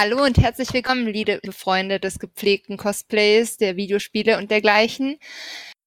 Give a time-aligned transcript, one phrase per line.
[0.00, 5.18] Hallo und herzlich willkommen, liebe Freunde des gepflegten Cosplays, der Videospiele und dergleichen.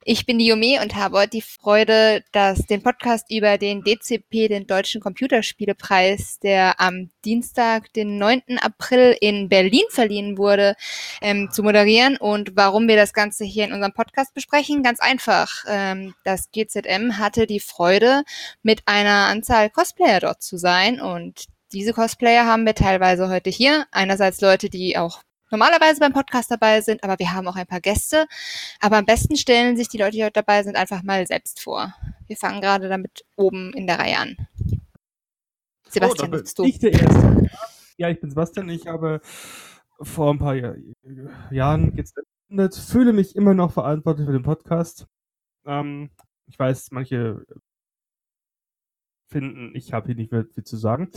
[0.03, 4.49] Ich bin die Yume und habe heute die Freude, dass den Podcast über den DCP,
[4.49, 8.57] den Deutschen Computerspielepreis, der am Dienstag, den 9.
[8.59, 10.75] April in Berlin verliehen wurde,
[11.21, 12.17] ähm, zu moderieren.
[12.17, 14.83] Und warum wir das Ganze hier in unserem Podcast besprechen?
[14.83, 15.63] Ganz einfach.
[15.69, 18.23] Ähm, das GZM hatte die Freude,
[18.61, 23.85] mit einer Anzahl Cosplayer dort zu sein und diese Cosplayer haben wir teilweise heute hier.
[23.91, 27.81] Einerseits Leute, die auch normalerweise beim Podcast dabei sind, aber wir haben auch ein paar
[27.81, 28.25] Gäste.
[28.79, 31.93] Aber am besten stellen sich die Leute, die heute dabei sind, einfach mal selbst vor.
[32.27, 34.37] Wir fangen gerade damit oben in der Reihe an.
[35.89, 36.63] Sebastian, oh, bist du?
[36.63, 37.49] Ich der Erste.
[37.97, 38.69] Ja, ich bin Sebastian.
[38.69, 39.21] Ich habe
[40.01, 40.55] vor ein paar
[41.51, 45.05] Jahren gesendet, fühle mich immer noch verantwortlich für den Podcast.
[45.65, 46.09] Ähm,
[46.47, 47.45] ich weiß, manche
[49.27, 51.09] finden, ich habe hier nicht mehr viel zu sagen.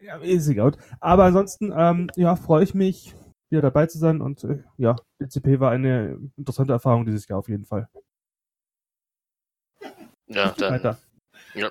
[0.00, 0.72] Ja, ist egal.
[1.00, 3.14] Aber ansonsten, ähm, ja, freue ich mich,
[3.48, 7.48] wieder dabei zu sein und äh, ja, DCP war eine interessante Erfahrung dieses Jahr auf
[7.48, 7.88] jeden Fall.
[10.26, 10.74] Ja, dann.
[10.74, 10.98] Weiter.
[11.54, 11.70] Ja.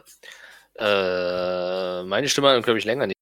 [0.78, 3.16] Äh, meine Stimme hat, glaube ich, länger nicht.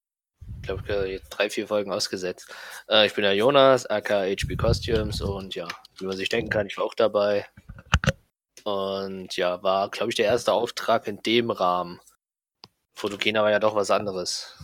[0.57, 2.53] Ich glaube, jetzt drei, vier Folgen ausgesetzt.
[2.87, 5.67] Äh, ich bin der Jonas, aka HB Costumes und ja,
[5.99, 7.45] wie man sich denken kann, ich war auch dabei.
[8.63, 11.99] Und ja, war, glaube ich, der erste Auftrag in dem Rahmen.
[12.93, 14.55] Fotogena war ja doch was anderes.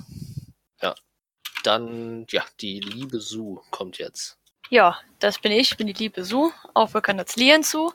[1.65, 1.77] Ja.
[1.77, 4.37] Dann, ja, die liebe Sue kommt jetzt.
[4.69, 7.91] Ja, das bin ich, bin die liebe Sue, auch bekannt als Lien zu.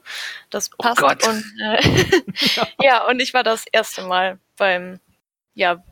[0.50, 1.02] Das oh passt.
[1.02, 1.26] Oh Gott.
[1.26, 2.24] Und, äh,
[2.82, 5.00] ja, und ich war das erste Mal beim
[5.54, 5.82] ja,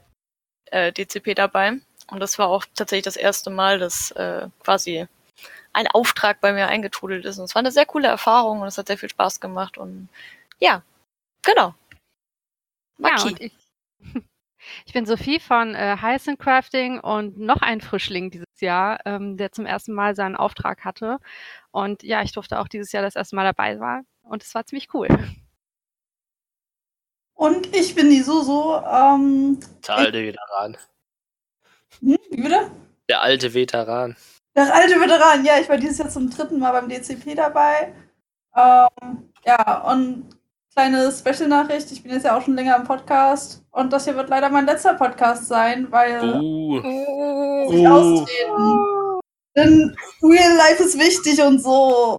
[0.67, 1.79] äh, DCP dabei.
[2.11, 5.07] Und das war auch tatsächlich das erste Mal, dass äh, quasi
[5.73, 7.39] ein Auftrag bei mir eingetrudelt ist.
[7.39, 9.79] Und es war eine sehr coole Erfahrung und es hat sehr viel Spaß gemacht.
[9.79, 10.09] Und
[10.59, 10.83] ja,
[11.43, 11.75] genau.
[12.99, 13.53] Maki.
[14.05, 14.23] Ja, und
[14.63, 19.37] ich, ich bin Sophie von äh, Hyacinth Crafting und noch ein Frischling dieses Jahr, ähm,
[19.37, 21.19] der zum ersten Mal seinen Auftrag hatte.
[21.71, 24.65] Und ja, ich durfte auch dieses Jahr das erste Mal dabei sein und es war
[24.65, 25.09] ziemlich cool.
[27.35, 28.77] Und ich bin die Suso.
[28.87, 30.77] Ähm, der alte Veteran.
[32.01, 32.71] Hm, wie bitte?
[33.09, 34.17] Der alte Veteran.
[34.55, 37.95] Der alte Veteran, ja, ich war dieses Jahr zum dritten Mal beim DCP dabei.
[38.55, 40.29] Ähm, ja, und
[40.73, 41.93] kleine Special-Nachricht.
[41.93, 44.67] Ich bin jetzt ja auch schon länger im Podcast und das hier wird leider mein
[44.67, 46.79] letzter Podcast sein, weil uh.
[47.71, 47.89] ich uh.
[47.89, 49.21] austreten.
[49.55, 52.19] Denn Real Life ist wichtig und so.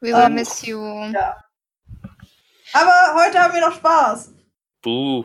[0.00, 0.80] We will um, miss you.
[0.80, 1.36] Ja.
[2.72, 4.32] Aber heute haben wir noch Spaß.
[4.82, 5.24] Buh.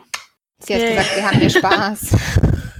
[0.58, 2.10] Sie hat gesagt, wir haben hier Spaß.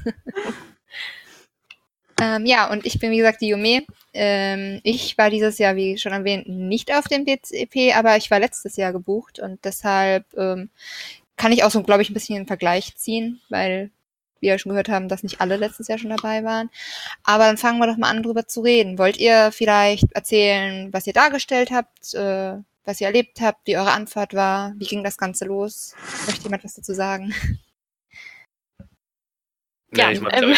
[2.20, 3.86] ähm, ja, und ich bin wie gesagt die Yume.
[4.20, 8.40] Ähm, ich war dieses Jahr, wie schon erwähnt, nicht auf dem DCP, aber ich war
[8.40, 10.70] letztes Jahr gebucht und deshalb ähm,
[11.36, 13.92] kann ich auch so, glaube ich, ein bisschen einen Vergleich ziehen, weil
[14.40, 16.68] wir ja schon gehört haben, dass nicht alle letztes Jahr schon dabei waren.
[17.22, 18.98] Aber dann fangen wir doch mal an, drüber zu reden.
[18.98, 23.92] Wollt ihr vielleicht erzählen, was ihr dargestellt habt, äh, was ihr erlebt habt, wie eure
[23.92, 25.94] Anfahrt war, wie ging das Ganze los?
[26.26, 27.32] Möchte jemand was dazu sagen?
[29.96, 30.54] Ja, ich ähm,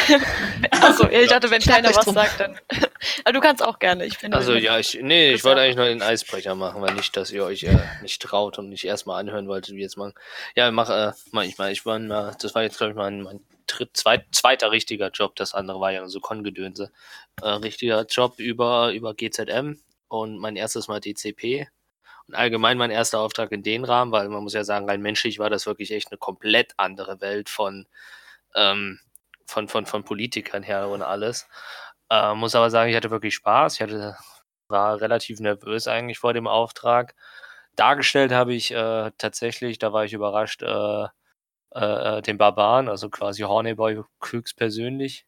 [0.73, 2.59] achso, ich dachte, wenn keiner was sagt, dann.
[3.25, 4.05] Aber du kannst auch gerne.
[4.05, 7.17] Ich bin also ja, ich, nee, ich wollte eigentlich nur den Eisbrecher machen, weil nicht,
[7.17, 10.15] dass ihr euch äh, nicht traut und nicht erstmal anhören wolltet, wie jetzt machen.
[10.57, 11.71] Ja, mach, äh, mach ich mal.
[11.71, 15.37] Ich war mal, das war jetzt, glaube ich, mein, mein dritt, zweit, zweiter richtiger Job.
[15.37, 16.91] Das andere war ja so Kongedönse.
[17.41, 21.69] Äh, richtiger Job über, über GZM und mein erstes Mal DCP.
[22.27, 25.39] Und allgemein mein erster Auftrag in den Rahmen, weil man muss ja sagen, rein menschlich
[25.39, 27.87] war das wirklich echt eine komplett andere Welt von,
[28.57, 28.99] ähm,
[29.51, 31.49] von, von, von Politikern her und alles.
[32.11, 33.75] Äh, muss aber sagen, ich hatte wirklich Spaß.
[33.75, 34.17] Ich hatte,
[34.69, 37.15] war relativ nervös eigentlich vor dem Auftrag.
[37.77, 41.05] Dargestellt habe ich äh, tatsächlich, da war ich überrascht, äh,
[41.75, 45.27] äh, äh den Barbaren, also quasi Horneboy höchstpersönlich.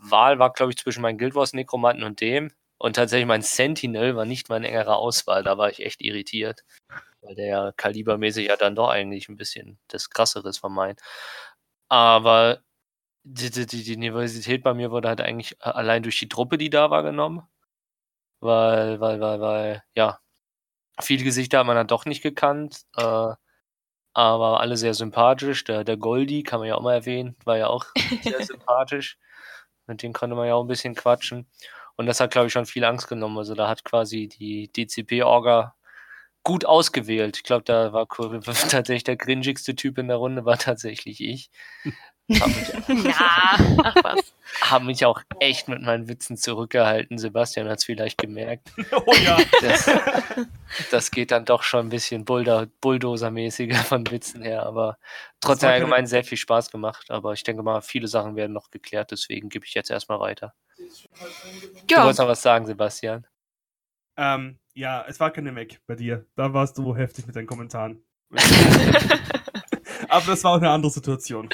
[0.00, 2.52] Wahl war, glaube ich, zwischen meinem Guild Wars Nekromanten und dem.
[2.78, 5.42] Und tatsächlich mein Sentinel war nicht meine engere Auswahl.
[5.42, 6.64] Da war ich echt irritiert.
[7.22, 10.96] Weil der ja kalibermäßig ja dann doch eigentlich ein bisschen das krasseres von meinen.
[11.88, 12.62] Aber
[13.30, 16.70] die, die, die Universität bei mir wurde halt eigentlich äh, allein durch die Truppe, die
[16.70, 17.42] da war, genommen.
[18.40, 20.20] Weil, weil, weil, weil, ja,
[21.00, 22.82] viele Gesichter hat man dann doch nicht gekannt.
[22.96, 23.34] Äh,
[24.14, 25.64] aber alle sehr sympathisch.
[25.64, 27.86] Der, der Goldi, kann man ja auch mal erwähnen, war ja auch
[28.22, 29.18] sehr sympathisch.
[29.86, 31.46] Mit dem konnte man ja auch ein bisschen quatschen.
[31.96, 33.38] Und das hat, glaube ich, schon viel Angst genommen.
[33.38, 35.74] Also da hat quasi die DCP-Orga
[36.44, 37.36] gut ausgewählt.
[37.36, 38.06] Ich glaube, da war
[38.70, 41.50] tatsächlich der gringigste Typ in der Runde, war tatsächlich ich.
[42.30, 44.34] Hab mich, ja, ach was.
[44.60, 47.16] Haben mich auch echt mit meinen Witzen zurückgehalten.
[47.16, 48.70] Sebastian hat es vielleicht gemerkt.
[49.06, 49.38] Oh ja.
[49.62, 49.90] Das,
[50.90, 54.98] das, geht dann doch schon ein bisschen Bulldozer-mäßiger von Witzen her, aber
[55.40, 57.10] trotzdem allgemein sehr viel Spaß gemacht.
[57.10, 60.54] Aber ich denke mal, viele Sachen werden noch geklärt, deswegen gebe ich jetzt erstmal weiter.
[60.76, 60.84] Ja.
[61.86, 63.26] Du wolltest noch was sagen, Sebastian.
[64.16, 66.26] Ähm, ja, es war keine Mac bei dir.
[66.34, 68.02] Da warst du heftig mit deinen Kommentaren.
[70.08, 71.48] Aber das war auch eine andere Situation.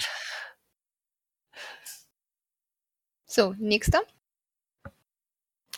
[3.35, 4.01] So, nächster.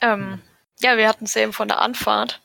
[0.03, 0.43] Ähm,
[0.81, 2.43] ja, wir hatten es eben von der Anfahrt.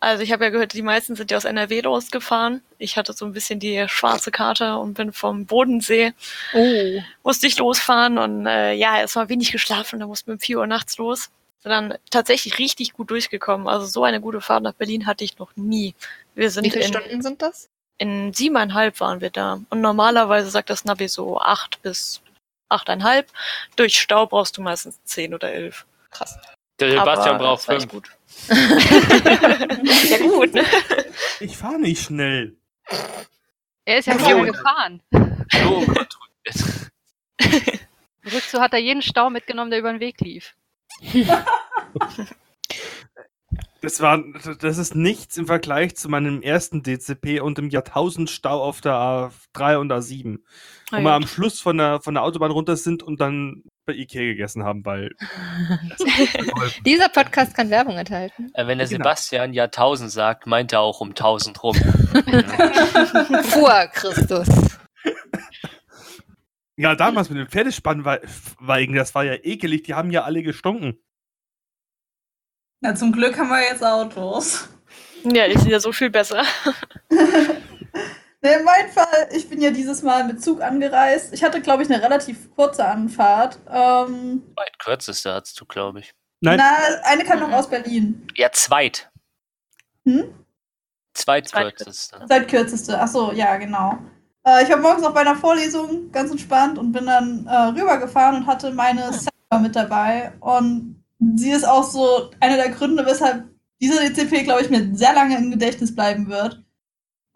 [0.00, 2.60] Also ich habe ja gehört, die meisten sind ja aus NRW losgefahren.
[2.76, 6.12] Ich hatte so ein bisschen die schwarze Karte und bin vom Bodensee.
[6.54, 7.00] Oh.
[7.22, 10.58] Musste ich losfahren und äh, ja, es war wenig geschlafen, da mussten wir um 4
[10.58, 11.30] Uhr nachts los.
[11.60, 13.68] Sind dann tatsächlich richtig gut durchgekommen.
[13.68, 15.94] Also so eine gute Fahrt nach Berlin hatte ich noch nie.
[16.34, 17.68] Wir sind Wie viele in, Stunden sind das?
[17.98, 19.60] In siebeneinhalb waren wir da.
[19.70, 22.22] Und normalerweise sagt das Navi so acht bis
[22.68, 23.30] achteinhalb.
[23.76, 25.86] Durch Stau brauchst du meistens zehn oder elf.
[26.10, 26.38] Krass.
[26.80, 27.88] Der Sebastian Aber braucht fünf.
[27.88, 28.08] Gut.
[30.10, 30.64] ja gut, ne?
[31.40, 32.56] Ich fahre nicht schnell.
[33.84, 35.00] Er ist ja so gefahren.
[35.52, 35.86] So.
[38.32, 40.54] Rückzu hat er jeden Stau mitgenommen, der über den Weg lief.
[43.80, 44.22] Das war,
[44.60, 48.92] das ist nichts im Vergleich zu meinem ersten DCP und dem Jahrtausendstau auf der
[49.54, 50.38] A3 und A7.
[50.90, 54.22] Wo wir am Schluss von der, von der Autobahn runter sind und dann bei Ikea
[54.22, 55.10] gegessen haben, weil.
[56.84, 58.50] Dieser Podcast kann Werbung enthalten.
[58.54, 59.04] Äh, wenn der genau.
[59.04, 61.74] Sebastian Jahrtausend sagt, meint er auch um 1000 rum.
[63.44, 64.48] Vor Christus.
[66.76, 70.98] Ja, damals mit dem Pferdespannweigen, das war ja ekelig, die haben ja alle gestunken.
[72.80, 74.68] Na, zum Glück haben wir jetzt Autos.
[75.24, 76.44] Ja, die sind ja so viel besser.
[77.10, 81.32] nee, in meinem Fall, ich bin ja dieses Mal mit Zug angereist.
[81.32, 83.58] Ich hatte, glaube ich, eine relativ kurze Anfahrt.
[83.68, 86.14] Ähm, Weit kürzeste hattest du, glaube ich.
[86.40, 86.58] Nein.
[86.58, 88.26] Na, eine kam noch aus Berlin.
[88.36, 89.10] Ja, zweit.
[90.04, 90.32] Hm?
[91.14, 92.24] Zweitkürzeste.
[92.28, 93.98] Zweitkürzeste, achso, ja, genau.
[94.46, 98.36] Äh, ich war morgens noch bei einer Vorlesung, ganz entspannt, und bin dann äh, rübergefahren
[98.36, 100.32] und hatte meine Server mit dabei.
[100.38, 101.02] Und
[101.36, 103.44] sie ist auch so einer der Gründe, weshalb
[103.80, 106.62] dieser DCP, glaube ich, mir sehr lange im Gedächtnis bleiben wird.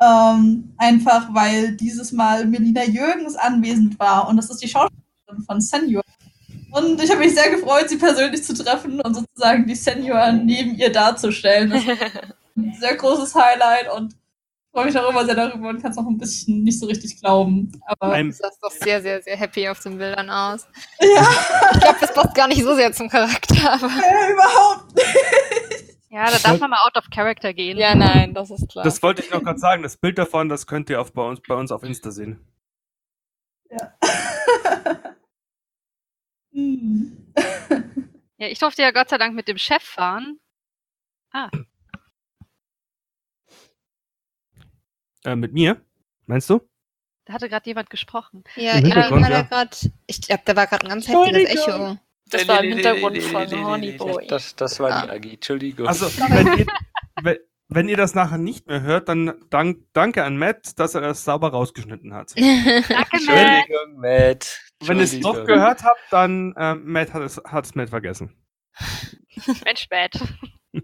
[0.00, 5.60] Ähm, einfach weil dieses Mal Melina Jürgens anwesend war und das ist die Schauspielerin von
[5.60, 6.02] Senior.
[6.72, 10.74] Und ich habe mich sehr gefreut, sie persönlich zu treffen und sozusagen die Senior neben
[10.74, 11.70] ihr darzustellen.
[11.70, 11.88] Das ist
[12.56, 14.16] ein sehr großes Highlight und
[14.72, 17.20] freue mich auch immer sehr darüber und kann es auch ein bisschen nicht so richtig
[17.20, 17.70] glauben.
[17.86, 20.66] Aber du sahst doch sehr, sehr, sehr happy auf den Bildern aus.
[21.00, 21.28] Ja.
[21.72, 23.72] Ich glaube, das passt gar nicht so sehr zum Charakter.
[23.74, 25.16] Aber ja, überhaupt nicht.
[26.10, 27.78] Ja, da darf man mal out of character gehen.
[27.78, 28.84] Ja, nein, das ist klar.
[28.84, 29.82] Das wollte ich noch gerade sagen.
[29.82, 32.46] Das Bild davon, das könnt ihr auf, bei, uns, bei uns auf Insta sehen.
[33.70, 33.94] Ja.
[38.36, 40.38] ja, ich durfte ja Gott sei Dank mit dem Chef fahren.
[41.30, 41.48] Ah.
[45.24, 45.80] Äh, mit mir?
[46.26, 46.60] Meinst du?
[47.24, 48.42] Da hatte gerade jemand gesprochen.
[48.56, 49.42] Ja, Im Hintergrund, ja.
[49.42, 51.98] Grad, ich glaube, da war gerade ein ganz heftiges Echo.
[52.30, 54.26] Das war im Hintergrund von Honeyboy.
[54.26, 55.12] Das, das war die ah.
[55.12, 55.86] Agi, Entschuldigung.
[55.86, 56.66] Also, wenn ihr,
[57.22, 57.36] wenn,
[57.68, 61.24] wenn ihr das nachher nicht mehr hört, dann dank, danke an Matt, dass er das
[61.24, 62.32] sauber rausgeschnitten hat.
[62.36, 63.12] danke, Matt.
[63.12, 64.60] Entschuldigung, Matt.
[64.80, 68.34] Wenn ihr es doch gehört habt, dann äh, Matt hat es, hat es Matt vergessen.
[69.64, 70.20] Mensch, Matt.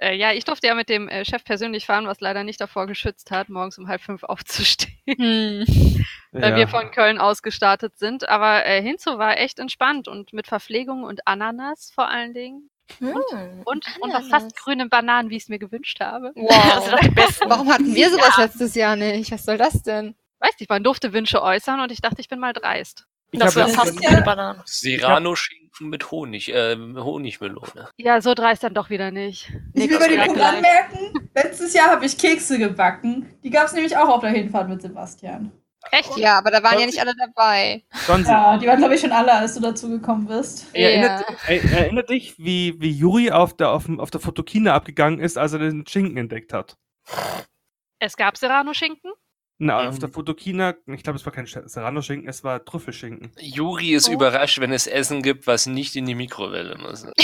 [0.00, 2.86] Äh, ja, ich durfte ja mit dem äh, Chef persönlich fahren, was leider nicht davor
[2.86, 6.04] geschützt hat, morgens um halb fünf aufzustehen, hm.
[6.32, 6.56] weil ja.
[6.56, 8.28] wir von Köln aus gestartet sind.
[8.28, 12.70] Aber äh, Hinzu war echt entspannt und mit Verpflegung und Ananas vor allen Dingen.
[13.00, 16.32] Hm, und, und, und fast grünen Bananen, wie ich es mir gewünscht habe.
[16.34, 16.94] Wow.
[17.14, 18.44] Das Warum hatten wir sowas ja.
[18.44, 19.30] letztes Jahr nicht?
[19.30, 20.14] Was soll das denn?
[20.38, 23.06] Weiß nicht, man durfte Wünsche äußern und ich dachte, ich bin mal dreist.
[23.30, 24.62] Ich das war fast eine Banane.
[24.64, 27.88] Serrano-Schinken mit Honig, äh, Honigmelone.
[27.96, 29.52] Ja, so dreist dann doch wieder nicht.
[29.74, 33.26] Ich will bei dem Punkt anmerken, letztes Jahr habe ich Kekse gebacken.
[33.42, 35.52] Die gab es nämlich auch auf der Hinfahrt mit Sebastian.
[35.90, 36.16] Echt?
[36.18, 37.82] Ja, aber da waren ja nicht alle dabei.
[38.08, 40.66] Ja, die waren, glaube ich, schon alle, als du dazu gekommen bist.
[40.74, 40.88] Ja.
[40.88, 45.52] Erinnert, erinnert dich, wie, wie Juri auf der, auf, auf der Fotokina abgegangen ist, als
[45.52, 46.76] er den Schinken entdeckt hat?
[48.00, 49.12] Es gab Serrano-Schinken?
[49.60, 53.32] Na, ähm, auf der Fotokina, ich glaube, es war kein Serrano-Schinken, es war Trüffelschinken.
[53.40, 54.12] Juri ist oh.
[54.12, 57.04] überrascht, wenn es Essen gibt, was nicht in die Mikrowelle muss.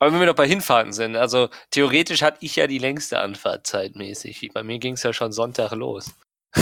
[0.00, 3.64] Aber wenn wir noch bei Hinfahrten sind, also theoretisch hatte ich ja die längste Anfahrt
[3.66, 4.50] zeitmäßig.
[4.52, 6.12] Bei mir ging es ja schon Sonntag los.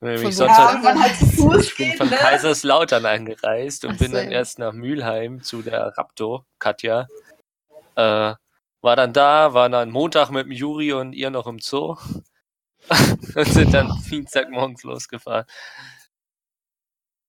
[0.00, 1.14] Von Sonntag, ja, halt
[1.62, 2.16] ich bin von ne?
[2.16, 7.08] Kaiserslautern angereist und Ach bin dann erst nach Mülheim zu der Raptor, Katja.
[7.96, 8.34] Äh,
[8.86, 11.96] war dann da, war dann Montag mit dem Juri und ihr noch im Zoo
[13.34, 15.44] und sind dann Dienstagmorgens losgefahren.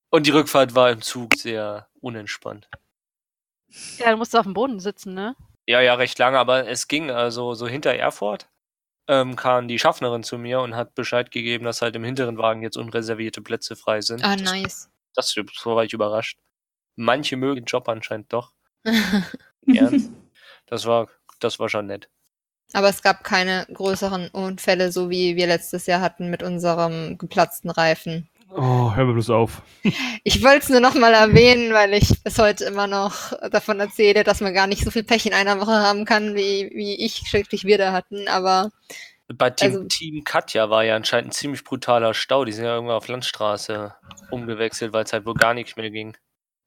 [0.10, 2.70] Und die Rückfahrt war im Zug sehr unentspannt.
[3.98, 5.36] Ja, du musst auf dem Boden sitzen, ne?
[5.66, 8.48] Ja, ja, recht lange, aber es ging also so hinter Erfurt.
[9.08, 12.62] ähm, kam die Schaffnerin zu mir und hat Bescheid gegeben, dass halt im hinteren Wagen
[12.62, 14.24] jetzt unreservierte Plätze frei sind.
[14.24, 14.92] Ah, nice.
[15.16, 16.38] Das, das so war ich überrascht.
[16.96, 18.54] Manche mögen den Job anscheinend doch.
[19.66, 20.16] Gern.
[20.68, 21.08] Das war,
[21.40, 22.10] das war schon nett.
[22.74, 27.70] Aber es gab keine größeren Unfälle, so wie wir letztes Jahr hatten mit unserem geplatzten
[27.70, 28.30] Reifen.
[28.50, 29.62] Oh, hör mir bloß auf.
[30.24, 34.24] Ich wollte es nur noch mal erwähnen, weil ich bis heute immer noch davon erzähle,
[34.24, 37.24] dass man gar nicht so viel Pech in einer Woche haben kann, wie, wie ich,
[37.28, 38.72] schrecklich wir da hatten, aber.
[39.34, 42.46] Bei Team, also, Team Katja war ja anscheinend ein ziemlich brutaler Stau.
[42.46, 43.94] Die sind ja irgendwann auf Landstraße
[44.32, 46.16] umgewechselt, weil es halt wohl gar nicht mehr ging.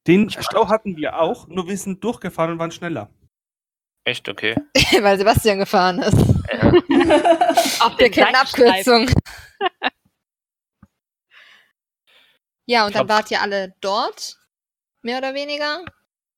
[0.07, 3.09] Den Stau hatten wir auch, nur wir sind durchgefahren und waren schneller.
[4.03, 4.55] Echt, okay.
[5.01, 6.17] weil Sebastian gefahren ist.
[6.51, 7.85] Ja.
[7.85, 9.09] Auf der kennen Abkürzung.
[12.65, 14.37] Ja, und dann wart ihr alle dort,
[15.01, 15.83] mehr oder weniger.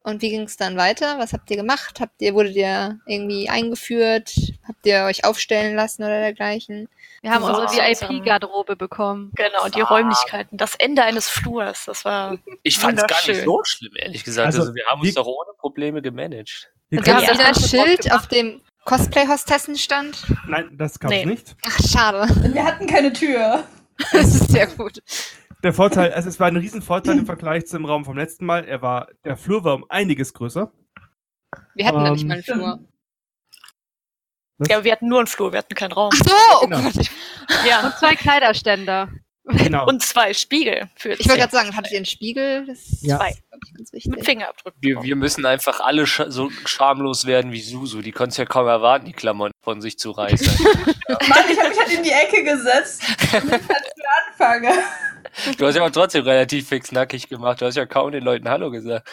[0.05, 1.17] Und wie ging es dann weiter?
[1.17, 2.01] Was habt ihr gemacht?
[2.01, 4.33] Habt ihr, wurdet ihr irgendwie eingeführt?
[4.67, 6.89] Habt ihr euch aufstellen lassen oder dergleichen?
[7.21, 9.31] Wir haben unsere VIP-Garderobe bekommen.
[9.35, 10.57] Genau, die Räumlichkeiten.
[10.57, 12.37] Das Ende eines Flurs, das war.
[12.63, 14.47] Ich fand es gar nicht so schlimm, ehrlich gesagt.
[14.47, 16.72] Also, also wir haben uns doch ohne Probleme gemanagt.
[16.97, 20.23] Und gab es ein Schild, auf dem Cosplay-Hostessen stand?
[20.47, 21.25] Nein, das gab es nee.
[21.25, 21.55] nicht.
[21.65, 22.53] Ach, schade.
[22.53, 23.63] Wir hatten keine Tür.
[24.11, 25.03] Das ist sehr gut
[25.63, 28.65] der Vorteil, also es war ein Riesenvorteil im Vergleich zum Raum vom letzten Mal.
[28.65, 30.71] Er war, der Flur war um einiges größer.
[31.73, 32.79] Wir hatten ähm, nämlich mal einen Flur.
[34.57, 34.69] Was?
[34.69, 36.11] Ja, wir hatten nur einen Flur, wir hatten keinen Raum.
[36.13, 36.81] Ach so, oh genau.
[36.81, 37.09] Gott.
[37.67, 37.87] Ja.
[37.87, 39.09] Und zwei Kleiderständer.
[39.45, 39.85] Genau.
[39.87, 40.89] Und zwei Spiegel.
[40.95, 42.65] Für ich wollte gerade sagen, hattet ihr einen Spiegel?
[42.65, 43.17] Das ja.
[43.17, 43.35] Zwei.
[44.05, 44.81] Mit Fingerabdrücken.
[44.81, 48.01] Wir, wir müssen einfach alle sch so schamlos werden wie Susu.
[48.01, 50.47] Die konnte ja kaum erwarten, die Klamotten von sich zu reißen.
[51.09, 51.17] ja.
[51.27, 53.85] Mann, ich habe mich halt in die Ecke gesetzt, damit ich halt
[54.29, 54.71] anfange.
[55.57, 57.59] Du hast ja auch trotzdem relativ fix nackig gemacht.
[57.61, 59.07] Du hast ja kaum den Leuten Hallo gesagt.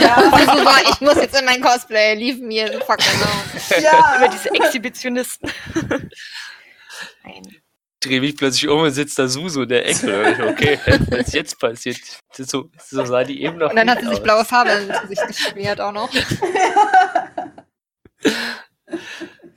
[0.00, 0.76] Ja, super.
[0.90, 2.14] Ich muss jetzt in mein Cosplay.
[2.14, 3.82] Leave me in fucking home.
[3.82, 4.16] Ja.
[4.18, 5.50] Über diese Exhibitionisten.
[7.24, 7.59] Nein.
[8.00, 10.48] Dreh mich plötzlich um und sitzt da Susu in der Ecke.
[10.48, 10.78] Okay,
[11.10, 11.98] was ist jetzt passiert?
[12.32, 13.68] So, so sah die eben noch.
[13.70, 16.10] Und dann hat sie sich blaue Farbe ins Gesicht geschmiert auch noch.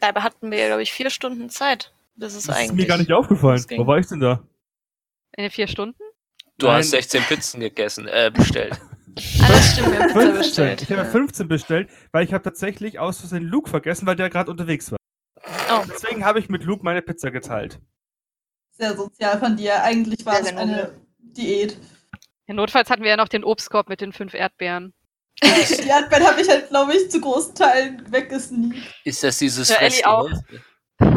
[0.02, 1.94] Dabei hatten wir, glaube ich, vier Stunden Zeit.
[2.16, 3.64] Das ist, das ist mir gar nicht aufgefallen.
[3.78, 4.44] Wo war ich denn da?
[5.38, 5.98] In den vier Stunden?
[6.58, 6.80] Du Nein.
[6.80, 8.74] hast 16 Pizzen gegessen, äh, bestellt.
[9.42, 10.82] ah, das stimmt, wir haben Pizza bestellt.
[10.82, 14.52] Ich habe 15 bestellt, weil ich habe tatsächlich aus Versehen Luke vergessen, weil der gerade
[14.52, 14.98] unterwegs war.
[15.72, 15.84] Oh.
[15.90, 17.80] Deswegen habe ich mit Luke meine Pizza geteilt.
[18.74, 19.82] Sehr sozial von dir.
[19.84, 21.78] Eigentlich war es eine Diät.
[22.48, 24.94] Ja, notfalls hatten wir ja noch den Obstkorb mit den fünf Erdbeeren.
[25.42, 28.94] Die Erdbeeren habe ich halt, glaube ich, zu großen Teilen weggesneakt.
[29.04, 30.30] Ist das dieses ja, Ellie auch.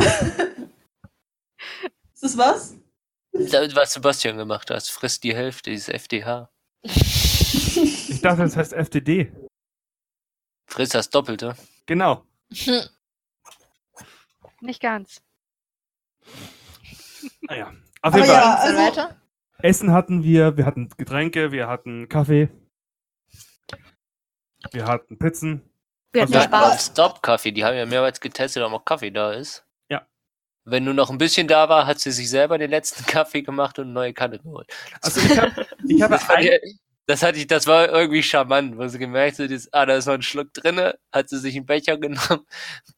[2.14, 2.76] Ist das was?
[3.32, 6.50] Was Sebastian gemacht hat, frisst die Hälfte, dieses FDH.
[6.82, 9.32] Ich dachte, das heißt FDD.
[10.66, 11.54] Frisst das Doppelte.
[11.84, 12.24] Genau.
[14.60, 15.20] Nicht ganz.
[17.48, 17.72] Naja.
[18.02, 18.36] Auf jeden Fall.
[18.36, 19.02] Ja, also,
[19.58, 22.48] Essen hatten wir, wir hatten Getränke, wir hatten Kaffee.
[24.72, 25.62] Wir hatten Pizzen.
[26.12, 29.66] Wir hatten also, Stop-Kaffee, die haben ja mehrmals getestet, ob noch Kaffee da ist.
[30.68, 33.78] Wenn nur noch ein bisschen da war, hat sie sich selber den letzten Kaffee gemacht
[33.78, 34.66] und eine neue Kanne geholt.
[35.00, 35.52] Also ich, hab,
[35.88, 36.48] ich habe das, ein...
[37.06, 40.14] das hatte ich, das war irgendwie charmant, wo sie gemerkt hat, ah, da ist noch
[40.14, 42.44] ein Schluck drinne, hat sie sich einen Becher genommen,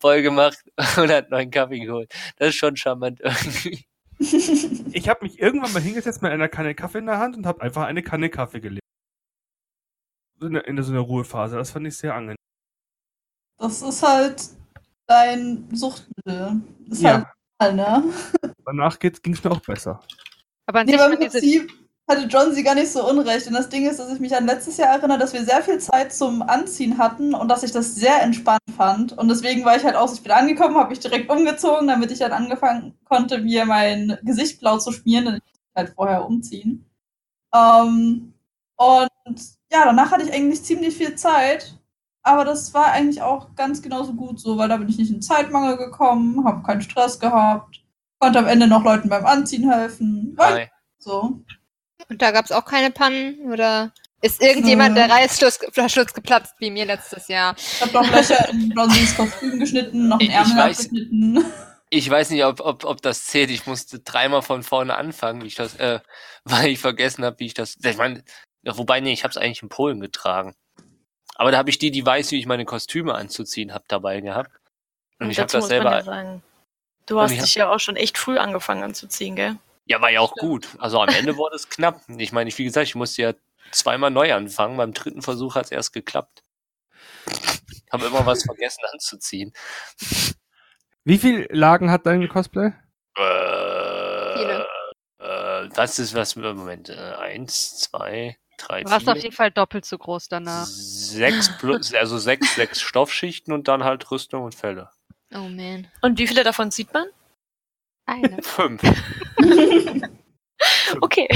[0.01, 0.59] voll gemacht
[0.97, 2.11] und hat neuen Kaffee geholt.
[2.39, 3.87] Das ist schon charmant irgendwie.
[4.19, 7.63] Ich habe mich irgendwann mal hingesetzt mit einer Kanne Kaffee in der Hand und habe
[7.63, 8.85] einfach eine Kanne Kaffee gelegt.
[10.41, 11.57] In, in so einer Ruhephase.
[11.57, 12.37] Das fand ich sehr angenehm.
[13.59, 14.51] Das ist halt
[15.07, 16.63] dein Suchtmittel.
[16.87, 17.33] Das ist ja.
[17.61, 18.05] halt ne?
[18.65, 20.01] Danach ging es mir auch besser.
[20.67, 21.73] Aber, an nee, aber im Prinzip
[22.09, 23.47] hatte John sie gar nicht so unrecht.
[23.47, 25.79] Und das Ding ist, dass ich mich an letztes Jahr erinnere, dass wir sehr viel
[25.79, 29.17] Zeit zum Anziehen hatten und dass ich das sehr entspannt fand.
[29.17, 32.19] Und deswegen war ich halt auch, ich bin angekommen, habe mich direkt umgezogen, damit ich
[32.21, 35.43] dann angefangen konnte, mir mein Gesicht blau zu schmieren, dann ich
[35.77, 36.87] halt vorher umziehen.
[37.55, 38.35] Ähm,
[38.77, 39.41] und
[39.73, 41.79] ja, danach hatte ich eigentlich ziemlich viel Zeit
[42.29, 45.23] aber das war eigentlich auch ganz genauso gut so, weil da bin ich nicht in
[45.23, 47.83] Zeitmangel gekommen, habe keinen Stress gehabt,
[48.19, 50.37] konnte am Ende noch Leuten beim Anziehen helfen.
[50.99, 51.43] So.
[52.09, 56.85] Und da gab es auch keine Pannen oder ist irgendjemand der Reißverschluss geplatzt wie mir
[56.85, 57.55] letztes Jahr?
[57.57, 61.45] Ich habe doch Löcher in Blondins Kostüm geschnitten, noch ein Ärmel abgeschnitten.
[61.91, 63.51] Ich weiß nicht, ob, ob, ob das zählt.
[63.51, 66.01] Ich musste dreimal von vorne anfangen, wie ich das, äh,
[66.45, 67.77] weil ich vergessen habe, wie ich das.
[67.83, 68.25] Ich meine,
[68.65, 70.55] wobei, nee, ich habe es eigentlich in Polen getragen.
[71.37, 74.51] Aber da habe ich die, die weiß, wie ich meine Kostüme anzuziehen habe, dabei gehabt.
[75.21, 75.93] Und, und ich habe das selber.
[75.93, 76.43] Ja sagen,
[77.07, 79.57] du hast dich ja auch schon echt früh angefangen anzuziehen, gell?
[79.89, 80.69] Ja, war ja auch gut.
[80.79, 82.03] Also am Ende wurde es knapp.
[82.19, 83.33] Ich meine, wie gesagt, ich musste ja
[83.73, 84.77] zweimal neu anfangen.
[84.77, 86.43] Beim dritten Versuch hat es erst geklappt.
[87.27, 89.53] Ich habe immer was vergessen anzuziehen.
[91.05, 92.73] Wie viele Lagen hat dein Cosplay?
[93.17, 94.67] Äh, Viele.
[95.19, 99.87] Äh, das ist was, Moment, äh, eins, zwei, drei, Du warst auf jeden Fall doppelt
[99.87, 100.67] so groß danach.
[100.67, 104.91] Sechs plus, also sechs, sechs Stoffschichten und dann halt Rüstung und Felle.
[105.33, 105.89] Oh man.
[106.03, 107.07] Und wie viele davon sieht man?
[108.07, 108.43] Eine.
[108.43, 108.83] Fünf.
[111.01, 111.29] Okay.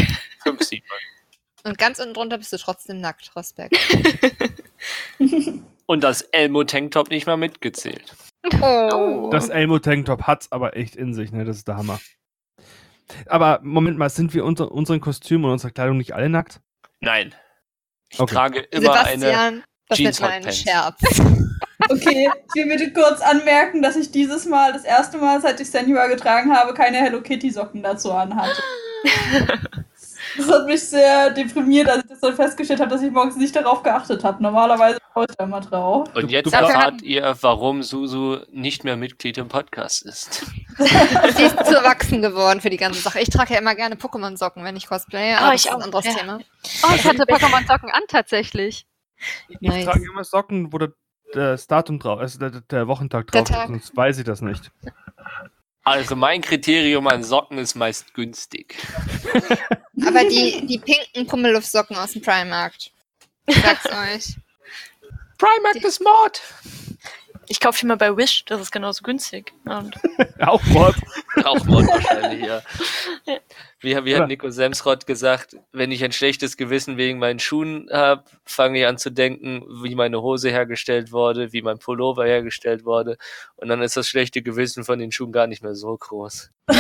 [0.42, 1.71] Fünf sieht man.
[1.71, 3.71] Und ganz unten drunter bist du trotzdem nackt, Rosberg.
[5.87, 8.16] Und das Elmo Tanktop nicht mal mitgezählt.
[8.61, 9.28] Oh.
[9.30, 11.44] Das Elmo Tanktop hat's aber echt in sich, ne?
[11.44, 12.00] Das ist der Hammer.
[13.26, 16.61] Aber Moment mal, sind wir unter unseren Kostümen und unserer Kleidung nicht alle nackt?
[17.00, 17.35] Nein.
[18.11, 18.35] Ich Okay.
[18.35, 19.21] trage immer eine.
[19.21, 20.52] Sebastian, das Jeans wird mal ein.
[20.52, 21.00] Scherz.
[21.89, 25.71] Okay, ich will bitte kurz anmerken, dass ich dieses Mal, das erste Mal, seit ich
[25.71, 28.61] Senua getragen habe, keine Hello Kitty Socken dazu anhatte.
[30.37, 33.55] Das hat mich sehr deprimiert, als ich das dann festgestellt habe, dass ich morgens nicht
[33.55, 34.43] darauf geachtet habe.
[34.43, 36.09] Normalerweise schaue ich da immer drauf.
[36.15, 40.47] Und jetzt erfahrt ihr, warum Susu nicht mehr Mitglied im Podcast ist.
[40.79, 43.21] Sie ist zu erwachsen geworden für die ganze Sache.
[43.21, 45.81] Ich trage ja immer gerne Pokémon-Socken, wenn ich cosplaye, aber Ah, das ich ist ein
[45.81, 46.12] auch, anderes ja.
[46.15, 46.39] Thema.
[46.85, 48.87] Oh, ich hatte Pokémon-Socken an tatsächlich.
[49.49, 49.85] Ich Nice.
[49.85, 50.93] trage immer Socken, wo der,
[51.33, 54.71] das Datum drauf ist, der, der Wochentag Der drauf ist, sonst weiß ich das nicht.
[55.85, 58.77] Also mein Kriterium an Socken ist meist günstig.
[60.07, 62.93] Aber die, die pinken Pummeluff-Socken aus dem Primarkt.
[63.47, 64.37] Ich sag's euch.
[65.39, 66.41] Primark ist Mord!
[67.52, 69.52] Ich kaufe die mal bei Wish, das ist genauso günstig.
[69.66, 69.94] Und
[70.40, 70.97] Auch Wort.
[71.44, 72.62] Auch Mord wahrscheinlich, ja.
[73.78, 78.25] Wie, wie hat Nico Semsrott gesagt, wenn ich ein schlechtes Gewissen wegen meinen Schuhen habe,
[78.47, 83.18] fange ich an zu denken, wie meine Hose hergestellt wurde, wie mein Pullover hergestellt wurde.
[83.56, 86.50] Und dann ist das schlechte Gewissen von den Schuhen gar nicht mehr so groß.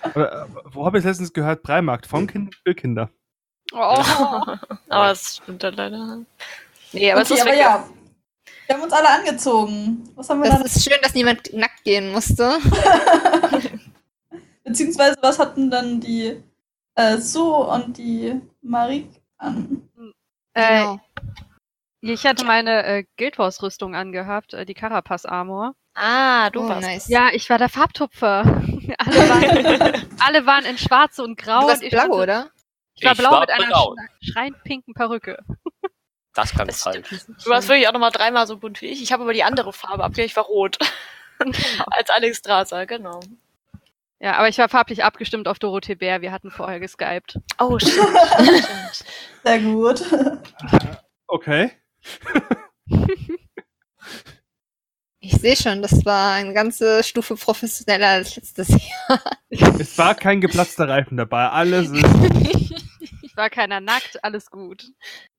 [0.00, 1.62] Aber, äh, wo habe ich letztens gehört?
[1.62, 3.10] Primarkt von Kindern für Kinder.
[3.74, 4.02] Oh.
[4.88, 6.20] aber es stimmt dann leider.
[6.94, 7.86] Nee, aber es okay, ist aber ja.
[8.68, 10.04] Wir haben uns alle angezogen.
[10.14, 10.66] Was haben wir Das dann?
[10.66, 12.58] ist schön, dass niemand nackt gehen musste.
[14.64, 16.42] Beziehungsweise, was hatten dann die
[16.94, 19.88] äh, Sue und die Marik an?
[20.54, 21.00] Äh, Genau.
[22.02, 25.74] ich hatte meine äh, Guild Wars Rüstung angehabt, äh, die Carapace Armor.
[25.94, 26.86] Ah, du Oh, warst.
[26.86, 27.08] nice.
[27.08, 28.40] Ja, ich war der Farbtupfer.
[28.98, 31.60] alle, waren, alle waren in schwarz und grau.
[31.62, 32.50] Du warst und ich blau, hatte- oder?
[32.96, 33.94] Ich war Ich blau war mit einer blau.
[33.94, 35.38] schre- schreiend pinken Perücke.
[36.38, 37.08] Das kann Das falsch.
[37.26, 39.02] Du warst wirklich auch nochmal dreimal so bunt wie ich.
[39.02, 40.78] Ich habe aber die andere Farbe abgelegt, ich war rot.
[41.90, 43.18] Als Alex Strasser, genau.
[44.20, 46.22] Ja, aber ich war farblich abgestimmt auf Dorothee Bär.
[46.22, 47.40] Wir hatten vorher geskypt.
[47.58, 47.96] Oh, stimmt.
[48.36, 49.04] stimmt.
[49.42, 50.04] Sehr gut.
[51.26, 51.72] Okay.
[55.20, 59.20] Ich sehe schon, das war eine ganze Stufe professioneller als letztes Jahr.
[59.50, 61.48] Es war kein geplatzter Reifen dabei.
[61.48, 62.04] Alles ist.
[63.24, 64.84] Es war keiner nackt, alles gut.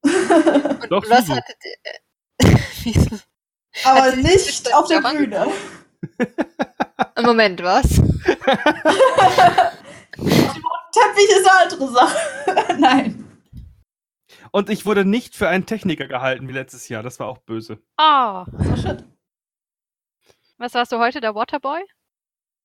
[0.01, 1.75] Und Doch, was hattet ihr?
[3.85, 5.47] Aber Hat nicht auf der Bühne.
[7.21, 7.87] Moment, was?
[10.91, 12.17] Teppich ist eine andere Sache.
[12.79, 13.25] Nein.
[14.51, 17.03] Und ich wurde nicht für einen Techniker gehalten wie letztes Jahr.
[17.03, 17.79] Das war auch böse.
[17.97, 19.03] Oh, Oh shit.
[20.57, 21.83] was warst du heute, der Waterboy?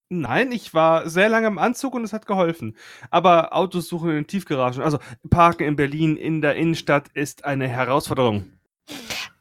[0.09, 2.77] Nein, ich war sehr lange im Anzug und es hat geholfen.
[3.11, 4.99] Aber Autos suchen in den Tiefgaragen, also
[5.31, 8.53] Parken in Berlin in der Innenstadt ist eine Herausforderung.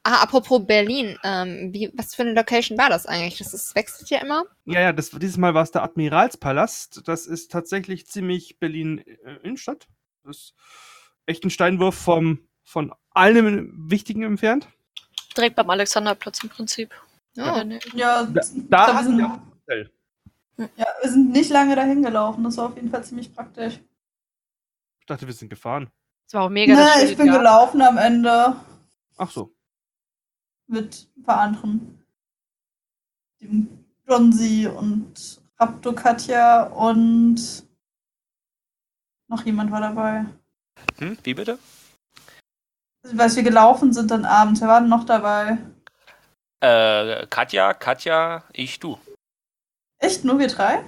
[0.06, 3.38] Ah, apropos Berlin, ähm, wie, was für eine Location war das eigentlich?
[3.38, 4.43] Das ist, wechselt ja immer.
[4.65, 7.08] Ja, ja, das, dieses Mal war es der Admiralspalast.
[7.08, 9.88] Das ist tatsächlich ziemlich Berlin äh, Innenstadt.
[10.26, 10.56] Das ist
[11.26, 14.67] echt ein Steinwurf vom, von allem Wichtigen entfernt.
[15.38, 16.93] Direkt beim Alexanderplatz im Prinzip.
[17.38, 17.41] Oh.
[17.41, 17.80] Oder nee.
[17.95, 19.41] Ja, Da, da glaub,
[20.58, 22.44] ja, wir sind nicht lange dahin gelaufen.
[22.44, 23.80] Das war auf jeden Fall ziemlich praktisch.
[25.00, 25.89] Ich dachte, wir sind gefahren.
[26.28, 27.38] Es war auch mega das Nee, ich bin ja.
[27.38, 28.56] gelaufen am Ende
[29.18, 29.54] Ach so.
[30.68, 32.04] mit ein paar anderen.
[33.42, 37.68] Dem Jonsi und Rapto Katja und
[39.28, 40.26] noch jemand war dabei.
[40.98, 41.60] Hm, wie bitte?
[43.04, 44.62] Weil wir gelaufen sind dann abends.
[44.62, 45.58] Wer war denn noch dabei?
[46.62, 48.98] Äh, Katja, Katja, ich, du.
[50.04, 50.26] Echt?
[50.26, 50.84] Nur wir drei?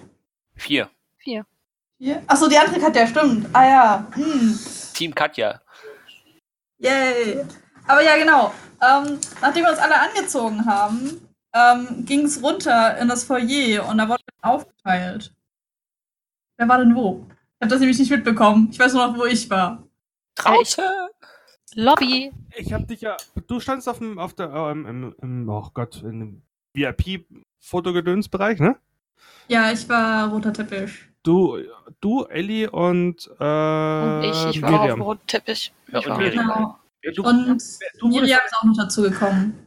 [0.55, 0.89] Vier.
[1.97, 2.21] Hier?
[2.27, 3.47] Achso, die andere Katja, stimmt.
[3.53, 4.07] Ah ja.
[4.13, 4.59] Hm.
[4.93, 5.61] Team Katja.
[6.79, 7.45] Yay.
[7.87, 8.53] Aber ja, genau.
[8.81, 13.97] Ähm, nachdem wir uns alle angezogen haben, ähm, ging es runter in das Foyer und
[13.97, 15.33] da wurde aufgeteilt.
[16.57, 17.25] Wer war denn wo?
[17.29, 18.67] Ich habe das nämlich nicht mitbekommen.
[18.69, 19.81] Ich weiß nur noch, wo ich war.
[20.35, 20.83] Draußen!
[21.75, 22.33] Lobby.
[22.57, 23.15] Ich hab dich ja.
[23.47, 26.41] Du standst auf dem, auf der, ähm, im, im, oh Gott, in dem
[26.73, 28.77] VIP-Fotogedönsbereich, ne?
[29.47, 30.91] Ja, ich war roter Teppich.
[31.23, 31.57] Du,
[32.01, 35.01] du, Ellie und, äh, Und ich, ich war auf dem Miriam.
[35.01, 35.71] roten Teppich.
[35.91, 36.47] Ja, Ich und war- Miriam.
[36.47, 36.79] Genau.
[37.03, 37.61] Ja, du, Und
[37.99, 39.57] du Miriam ist auch noch dazu gekommen.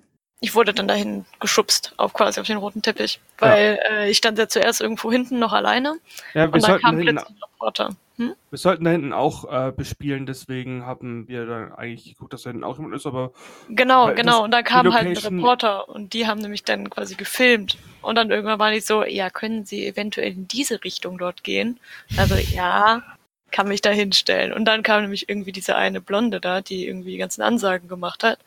[0.40, 3.20] ich wurde dann dahin geschubst, auf quasi auf den roten Teppich.
[3.38, 3.96] Weil ja.
[4.02, 5.96] äh, ich stand ja zuerst irgendwo hinten noch alleine.
[6.34, 7.90] Ja, wir und dann kam plötzlich ein Reporter.
[8.18, 8.34] Hm?
[8.50, 12.50] Wir sollten da hinten auch äh, bespielen, deswegen haben wir dann eigentlich geguckt, dass da
[12.50, 13.32] hinten auch jemand ist, aber.
[13.68, 14.44] Genau, genau.
[14.44, 17.78] Und dann kam halt ein Reporter und die haben nämlich dann quasi gefilmt.
[18.02, 21.78] Und dann irgendwann war ich so, ja, können Sie eventuell in diese Richtung dort gehen?
[22.16, 23.02] Also, ja,
[23.50, 24.52] kann mich da hinstellen.
[24.52, 28.24] Und dann kam nämlich irgendwie diese eine Blonde da, die irgendwie die ganzen Ansagen gemacht
[28.24, 28.40] hat.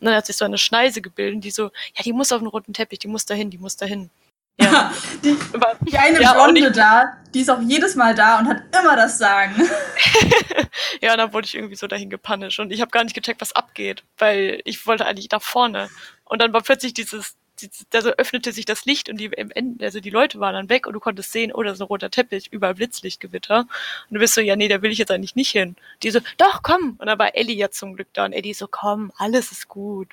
[0.00, 2.48] Und dann hat sich so eine Schneise gebildet, die so, ja, die muss auf den
[2.48, 4.10] roten Teppich, die muss dahin, die muss dahin.
[4.58, 4.92] Ja.
[5.24, 5.36] die,
[5.82, 9.18] die eine ja, Blonde da, die ist auch jedes Mal da und hat immer das
[9.18, 9.54] Sagen.
[11.02, 13.52] ja, dann wurde ich irgendwie so dahin gepunished und ich habe gar nicht gecheckt, was
[13.52, 15.88] abgeht, weil ich wollte eigentlich da vorne.
[16.24, 17.36] Und dann war plötzlich dieses
[17.90, 19.30] da öffnete sich das Licht und die,
[19.80, 22.10] also die Leute waren dann weg und du konntest sehen, oh, da ist ein roter
[22.10, 23.60] Teppich, überall Blitzlichtgewitter.
[23.60, 25.76] Und du bist so, ja, nee, da will ich jetzt eigentlich nicht hin.
[26.02, 26.96] Die so, doch, komm.
[26.98, 30.08] Und dann war Ellie ja zum Glück da und Eddie so, komm, alles ist gut,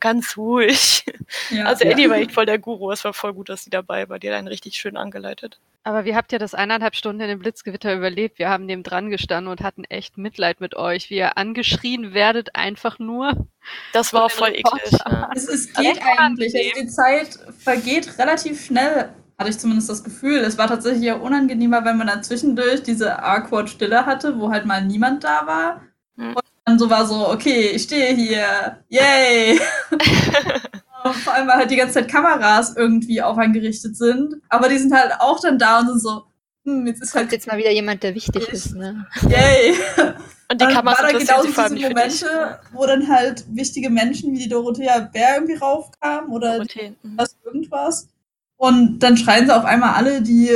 [0.00, 1.04] ganz ruhig.
[1.50, 2.10] Ja, also Eddie ja.
[2.10, 4.36] war echt voll der Guru, es war voll gut, dass sie dabei war, die hat
[4.36, 5.58] einen richtig schön angeleitet.
[5.86, 8.38] Aber wie habt ihr das eineinhalb Stunden in dem Blitzgewitter überlebt?
[8.38, 12.56] Wir haben dem dran gestanden und hatten echt Mitleid mit euch, wie ihr angeschrien werdet,
[12.56, 13.46] einfach nur.
[13.92, 14.92] Das war voll eklig.
[14.92, 15.30] Ja.
[15.34, 16.54] Es, es geht eigentlich.
[16.56, 20.38] Also die Zeit vergeht relativ schnell, hatte ich zumindest das Gefühl.
[20.38, 24.64] Es war tatsächlich eher unangenehmer, wenn man dann zwischendurch diese awkward Stille hatte, wo halt
[24.64, 25.82] mal niemand da war.
[26.16, 26.34] Hm.
[26.34, 28.82] Und dann so war so, okay, ich stehe hier.
[28.88, 29.60] Yay!
[31.12, 34.36] vor allem, weil halt die ganze Zeit Kameras irgendwie auf einen gerichtet sind.
[34.48, 36.24] Aber die sind halt auch dann da und sind so,
[36.64, 37.30] hm, jetzt ist halt.
[37.32, 39.06] jetzt mal wieder jemand, der wichtig ist, ne?
[39.28, 39.74] Yay!
[40.50, 44.48] Und die Kameras war dann genau diese Momente, wo dann halt wichtige Menschen wie die
[44.48, 47.16] Dorothea Bär irgendwie raufkamen oder mhm.
[47.16, 48.08] was irgendwas.
[48.56, 50.50] Und dann schreien sie auf einmal alle die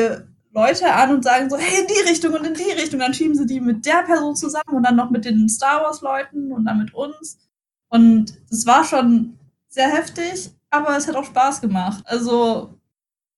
[0.52, 3.00] Leute an und sagen so, hey, in die Richtung und in die Richtung.
[3.00, 6.52] Dann schieben sie die mit der Person zusammen und dann noch mit den Star Wars-Leuten
[6.52, 7.38] und dann mit uns.
[7.88, 9.37] Und es war schon
[9.78, 12.02] sehr heftig, aber es hat auch Spaß gemacht.
[12.06, 12.74] Also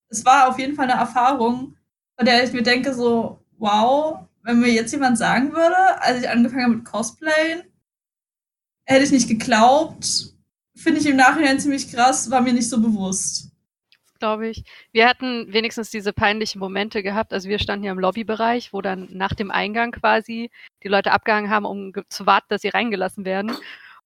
[0.09, 1.77] es war auf jeden Fall eine Erfahrung,
[2.17, 6.31] bei der ich mir denke so, wow, wenn mir jetzt jemand sagen würde, als ich
[6.31, 7.65] angefangen habe mit Cosplayen,
[8.87, 10.33] hätte ich nicht geglaubt.
[10.75, 13.51] Finde ich im Nachhinein ziemlich krass, war mir nicht so bewusst.
[14.19, 14.65] Glaube ich.
[14.93, 17.35] Wir hatten wenigstens diese peinlichen Momente gehabt.
[17.35, 20.51] Also wir standen hier im Lobbybereich, wo dann nach dem Eingang quasi
[20.83, 23.53] die Leute abgehangen haben, um zu warten, dass sie reingelassen werden.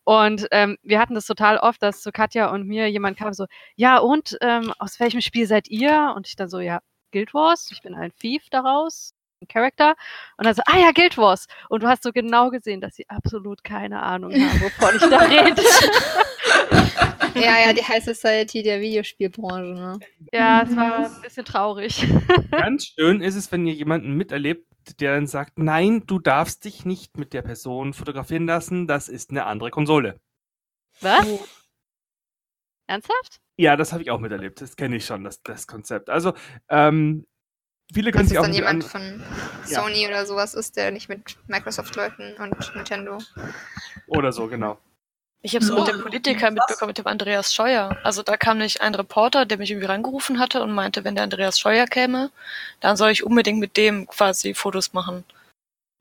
[0.04, 3.46] Und ähm, wir hatten das total oft, dass zu Katja und mir jemand kam so,
[3.74, 6.12] ja und, ähm, aus welchem Spiel seid ihr?
[6.14, 6.80] Und ich dann so, ja,
[7.12, 9.94] Guild Wars, ich bin ein Thief daraus, ein Character.
[10.36, 11.46] Und dann so, ah ja, Guild Wars.
[11.68, 15.18] Und du hast so genau gesehen, dass sie absolut keine Ahnung haben, wovon ich da
[15.20, 15.62] rede.
[17.34, 19.98] Ja, ja, die High Society der Videospielbranche, ne?
[20.32, 22.06] Ja, es war ein bisschen traurig.
[22.50, 24.66] Ganz schön ist es, wenn ihr jemanden miterlebt,
[25.00, 29.30] der dann sagt, nein, du darfst dich nicht mit der Person fotografieren lassen, das ist
[29.30, 30.20] eine andere Konsole.
[31.00, 31.26] Was?
[32.86, 33.40] Ernsthaft?
[33.56, 34.60] Ja, das habe ich auch miterlebt.
[34.60, 36.10] Das kenne ich schon, das, das Konzept.
[36.10, 36.34] Also,
[36.68, 37.26] ähm,
[37.92, 38.44] viele können sich auch.
[38.44, 39.22] Wenn jemand von
[39.64, 40.08] Sony ja.
[40.08, 43.18] oder sowas ist, der nicht mit Microsoft-Leuten und Nintendo.
[44.06, 44.78] Oder so, genau.
[45.44, 47.98] Ich habe es mit dem Politiker mitbekommen, mit dem Andreas Scheuer.
[48.02, 51.24] Also da kam nicht ein Reporter, der mich irgendwie rangerufen hatte und meinte, wenn der
[51.24, 52.30] Andreas Scheuer käme,
[52.80, 55.16] dann soll ich unbedingt mit dem quasi Fotos machen.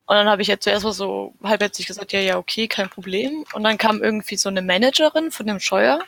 [0.06, 3.44] Und dann habe ich jetzt zuerst mal so halbherzig gesagt, ja, ja, okay, kein Problem.
[3.52, 6.02] Und dann kam irgendwie so eine Managerin von dem Scheuer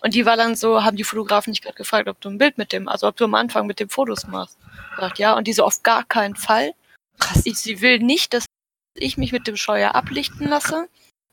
[0.00, 2.58] und die war dann so, haben die Fotografen nicht gerade gefragt, ob du ein Bild
[2.58, 4.58] mit dem, also ob du am Anfang mit dem Fotos machst.
[4.94, 6.74] Ich dachte, ja, und die so auf gar keinen Fall.
[7.20, 7.42] Krass.
[7.44, 8.44] Ich, sie will nicht, dass
[8.96, 10.88] ich mich mit dem Scheuer ablichten lasse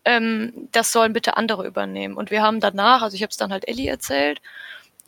[0.09, 2.17] ähm, das sollen bitte andere übernehmen.
[2.17, 4.41] Und wir haben danach, also ich habe es dann halt Ellie erzählt,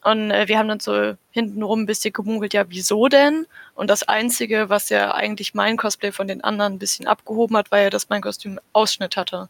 [0.04, 3.46] und äh, wir haben dann so hintenrum ein bisschen gemunkelt, ja, wieso denn?
[3.76, 7.72] Und das Einzige, was ja eigentlich mein Cosplay von den anderen ein bisschen abgehoben hat,
[7.72, 9.50] war ja, dass mein Kostüm Ausschnitt hatte.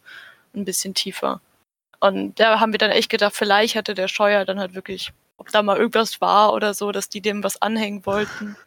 [0.53, 1.39] Ein bisschen tiefer.
[2.01, 5.49] Und da haben wir dann echt gedacht, vielleicht hatte der Scheuer dann halt wirklich, ob
[5.49, 8.57] da mal irgendwas war oder so, dass die dem was anhängen wollten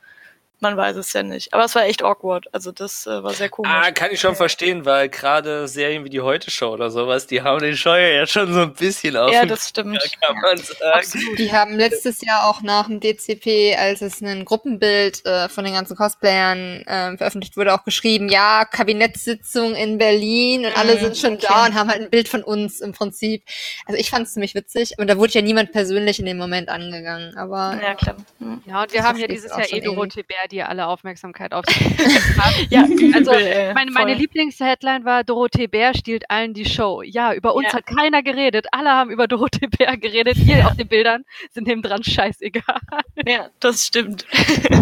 [0.65, 1.53] man weiß es ja nicht.
[1.53, 2.47] Aber es war echt awkward.
[2.53, 3.71] Also das äh, war sehr komisch.
[3.73, 7.43] Ah, kann ich schon verstehen, weil gerade Serien wie die Heute Show oder sowas, die
[7.43, 9.31] haben den Scheuer ja schon so ein bisschen auf.
[9.31, 10.01] Ja, das stimmt.
[10.21, 11.37] Kann man sagen.
[11.37, 15.75] Die haben letztes Jahr auch nach dem DCP, als es ein Gruppenbild äh, von den
[15.75, 21.19] ganzen Cosplayern äh, veröffentlicht wurde, auch geschrieben, ja, Kabinettssitzung in Berlin und alle mhm, sind
[21.19, 21.47] schon okay.
[21.47, 23.45] da und haben halt ein Bild von uns im Prinzip.
[23.85, 26.71] Also ich fand es ziemlich witzig und da wurde ja niemand persönlich in dem Moment
[26.71, 27.37] angegangen.
[27.37, 28.17] Aber ja, klar.
[28.39, 28.63] Mhm.
[28.65, 32.71] Ja, und wir haben ja dieses Jahr eh Dorothee Bär, die alle Aufmerksamkeit auf sich
[32.71, 32.83] ja,
[33.15, 33.33] also
[33.75, 37.03] meine, meine Lieblingsheadline war Dorothee Bär stiehlt allen die Show.
[37.03, 37.75] Ja, über uns ja.
[37.75, 38.67] hat keiner geredet.
[38.73, 40.37] Alle haben über Dorothee Bär geredet.
[40.37, 40.67] Hier ja.
[40.67, 42.63] auf den Bildern sind dem dran scheißegal.
[43.27, 44.27] Ja, das stimmt.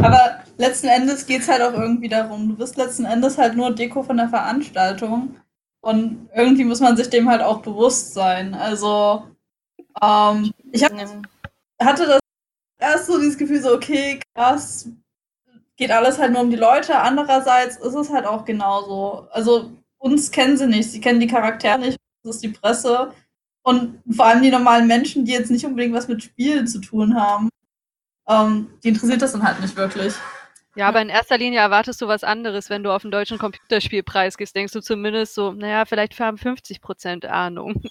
[0.03, 2.49] Aber letzten Endes geht es halt auch irgendwie darum.
[2.49, 5.37] Du bist letzten Endes halt nur Deko von der Veranstaltung.
[5.81, 8.55] Und irgendwie muss man sich dem halt auch bewusst sein.
[8.55, 9.23] Also
[10.01, 10.93] Ähm, ich hab,
[11.81, 12.21] hatte das
[12.79, 14.89] erst so dieses Gefühl, so, okay, krass,
[15.83, 16.97] geht alles halt nur um die Leute.
[16.97, 19.27] Andererseits ist es halt auch genauso.
[19.33, 23.13] Also, uns kennen sie nicht, sie kennen die Charaktere nicht, das ist die Presse.
[23.65, 27.17] Und vor allem die normalen Menschen, die jetzt nicht unbedingt was mit Spielen zu tun
[27.17, 27.49] haben,
[28.29, 30.15] ähm, die interessiert das dann halt nicht wirklich.
[30.77, 34.37] Ja, aber in erster Linie erwartest du was anderes, wenn du auf den deutschen Computerspielpreis
[34.37, 34.55] gehst.
[34.55, 37.83] Denkst du zumindest so, naja, vielleicht haben 50 Prozent Ahnung.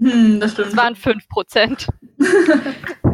[0.00, 0.68] Hm, das stimmt.
[0.68, 1.88] Es waren 5 Prozent.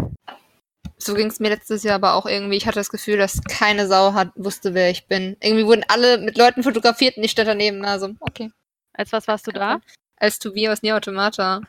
[1.02, 2.56] so ging es mir letztes Jahr aber auch irgendwie.
[2.56, 5.36] Ich hatte das Gefühl, dass keine Sau hat, wusste, wer ich bin.
[5.40, 7.84] Irgendwie wurden alle mit Leuten fotografiert und ich stand daneben.
[7.84, 8.50] Also, okay.
[8.92, 9.80] Als was warst du da?
[10.16, 11.62] Als Tobi aus Nier Automata.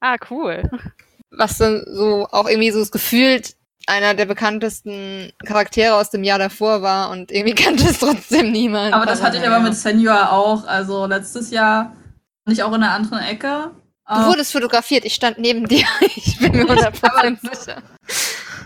[0.00, 0.62] Ah, cool.
[1.30, 3.42] Was dann so auch irgendwie so das Gefühl
[3.86, 8.94] einer der bekanntesten Charaktere aus dem Jahr davor war und irgendwie kannte es trotzdem niemand.
[8.94, 10.66] Aber das hatte ich aber mit Senior auch.
[10.66, 11.94] Also letztes Jahr
[12.46, 13.70] nicht auch in einer anderen Ecke.
[14.08, 15.86] Du wurdest fotografiert, ich stand neben dir.
[16.16, 17.82] Ich bin mir 100% sicher.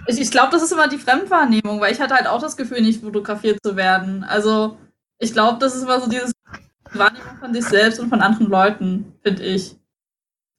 [0.06, 2.82] Ich, ich glaube, das ist immer die Fremdwahrnehmung, weil ich hatte halt auch das Gefühl,
[2.82, 4.24] nicht fotografiert zu werden.
[4.24, 4.78] Also
[5.18, 6.32] ich glaube, das ist immer so dieses
[6.92, 9.76] Wahrnehmung von sich selbst und von anderen Leuten, finde ich.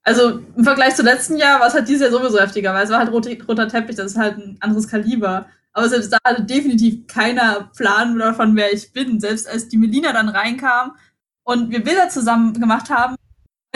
[0.03, 2.89] Also im Vergleich zum letzten Jahr war es halt dieses Jahr sowieso heftiger, weil es
[2.89, 5.47] war halt roter, roter Teppich, das ist halt ein anderes Kaliber.
[5.73, 9.19] Aber selbst da hatte definitiv keiner Plan davon, wer ich bin.
[9.19, 10.95] Selbst als die Melina dann reinkam
[11.43, 13.15] und wir Bilder zusammen gemacht haben,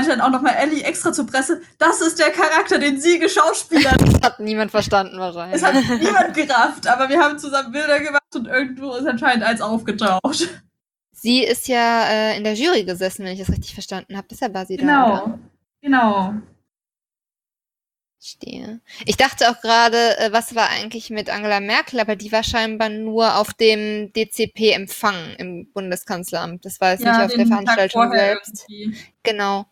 [0.07, 4.01] dann auch nochmal Ellie extra zur Presse, das ist der Charakter, den sie geschauspielert.
[4.01, 5.61] Das hat niemand verstanden wahrscheinlich.
[5.61, 9.61] Es hat niemand gerafft, aber wir haben zusammen Bilder gemacht und irgendwo ist anscheinend eins
[9.61, 10.49] aufgetaucht.
[11.11, 14.27] Sie ist ja äh, in der Jury gesessen, wenn ich das richtig verstanden habe.
[14.29, 14.91] Deshalb war sie genau.
[14.91, 15.23] da.
[15.23, 15.39] Genau.
[15.81, 16.41] Genau.
[18.23, 18.81] Stehe.
[19.05, 22.89] Ich dachte auch gerade, äh, was war eigentlich mit Angela Merkel, aber die war scheinbar
[22.89, 26.63] nur auf dem DCP-Empfang im Bundeskanzleramt.
[26.63, 28.65] Das war jetzt ja, nicht auf der Veranstaltung selbst.
[28.67, 28.99] Irgendwie.
[29.23, 29.65] Genau.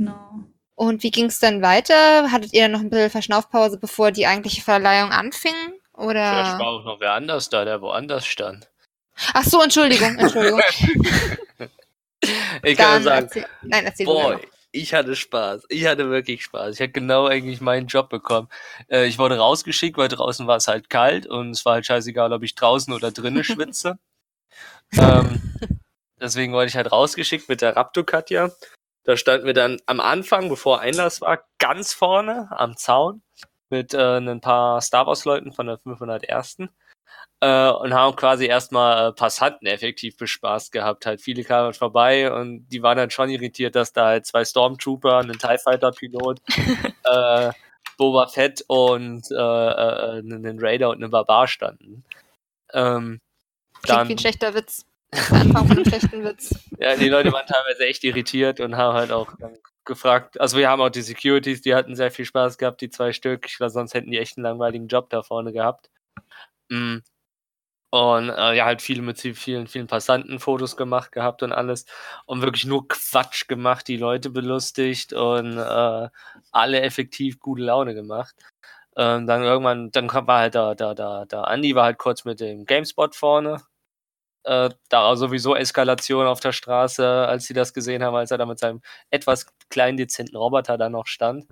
[0.00, 0.46] Genau.
[0.76, 2.32] Und wie ging es dann weiter?
[2.32, 5.52] Hattet ihr noch ein bisschen Verschnaufpause, bevor die eigentliche Verleihung anfing?
[5.92, 6.32] Oder?
[6.32, 8.70] Vielleicht war auch noch wer anders da, der woanders stand.
[9.34, 10.62] Ach so, Entschuldigung, Entschuldigung.
[12.62, 14.38] ich kann sagen, erzähl, nein, erzähl boy,
[14.72, 15.66] ich hatte Spaß.
[15.68, 16.76] Ich hatte wirklich Spaß.
[16.76, 18.48] Ich hatte genau eigentlich meinen Job bekommen.
[18.88, 22.32] Äh, ich wurde rausgeschickt, weil draußen war es halt kalt und es war halt scheißegal,
[22.32, 23.98] ob ich draußen oder drinnen schwitze.
[24.96, 25.42] ähm,
[26.18, 28.50] deswegen wurde ich halt rausgeschickt mit der Raptor Katja.
[29.04, 33.22] Da standen wir dann am Anfang, bevor Einlass war, ganz vorne am Zaun
[33.70, 36.68] mit äh, ein paar Star Wars Leuten von der 501
[37.40, 41.06] äh, und haben quasi erstmal äh, Passanten effektiv bespaßt gehabt.
[41.06, 44.44] Halt viele kamen halt vorbei und die waren dann schon irritiert, dass da halt zwei
[44.44, 46.40] Stormtrooper, ein TIE Fighter Pilot,
[47.04, 47.52] äh,
[47.96, 52.04] Boba Fett und äh, äh, einen Raider und einen Barbar standen.
[52.72, 53.20] Ähm,
[53.82, 54.84] Klingt dann, wie ein schlechter Witz.
[55.12, 56.54] Von einem schlechten Witz.
[56.78, 59.32] Ja, die Leute waren teilweise echt irritiert und haben halt auch
[59.84, 60.40] gefragt.
[60.40, 63.46] Also wir haben auch die Securities, die hatten sehr viel Spaß gehabt, die zwei Stück.
[63.46, 65.90] Ich glaube, sonst hätten die echt einen langweiligen Job da vorne gehabt.
[66.68, 66.98] Mm.
[67.92, 71.86] Und äh, ja, halt viele mit vielen, vielen Passanten Fotos gemacht gehabt und alles.
[72.24, 76.08] Und wirklich nur Quatsch gemacht, die Leute belustigt und äh,
[76.52, 78.36] alle effektiv gute Laune gemacht.
[78.96, 82.38] Ähm, dann irgendwann, dann war halt da, da, da, da Andi war halt kurz mit
[82.40, 83.60] dem GameSpot vorne.
[84.44, 88.38] Äh, da war sowieso Eskalation auf der Straße, als sie das gesehen haben, als er
[88.38, 91.46] da mit seinem etwas kleinen, dezenten Roboter da noch stand.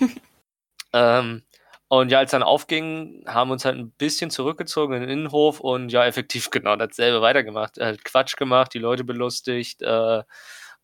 [0.92, 1.42] ähm,
[1.88, 5.60] und ja, als dann aufging, haben wir uns halt ein bisschen zurückgezogen in den Innenhof
[5.60, 7.78] und ja, effektiv genau dasselbe weitergemacht.
[7.78, 10.22] Halt Quatsch gemacht, die Leute belustigt äh,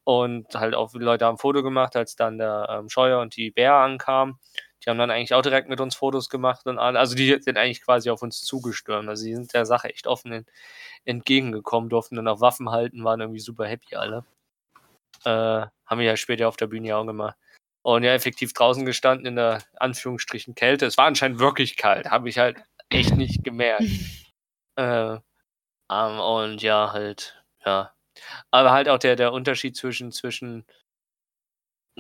[0.05, 3.37] und halt auch die Leute haben ein Foto gemacht, als dann der ähm, Scheuer und
[3.37, 4.39] die Bär ankamen.
[4.85, 7.57] Die haben dann eigentlich auch direkt mit uns Fotos gemacht und alle, also die sind
[7.57, 9.09] eigentlich quasi auf uns zugestürmt.
[9.09, 10.47] Also die sind der Sache echt offen
[11.05, 14.25] entgegengekommen, durften dann auch Waffen halten, waren irgendwie super happy alle.
[15.25, 17.37] Äh, haben wir ja später auf der Bühne ja auch gemacht.
[17.83, 20.87] Und ja, effektiv draußen gestanden in der Anführungsstrichen Kälte.
[20.87, 22.59] Es war anscheinend wirklich kalt, habe ich halt
[22.91, 23.83] echt nicht gemerkt.
[24.77, 25.19] äh,
[25.91, 27.95] um, und ja, halt, ja.
[28.51, 30.67] Aber halt auch der, der Unterschied zwischen, zwischen,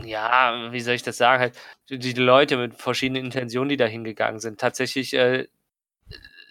[0.05, 1.59] ja, wie soll ich das sagen, halt,
[1.89, 4.61] die, Leute mit verschiedenen Intentionen, die da hingegangen sind.
[4.61, 5.49] Tatsächlich, äh,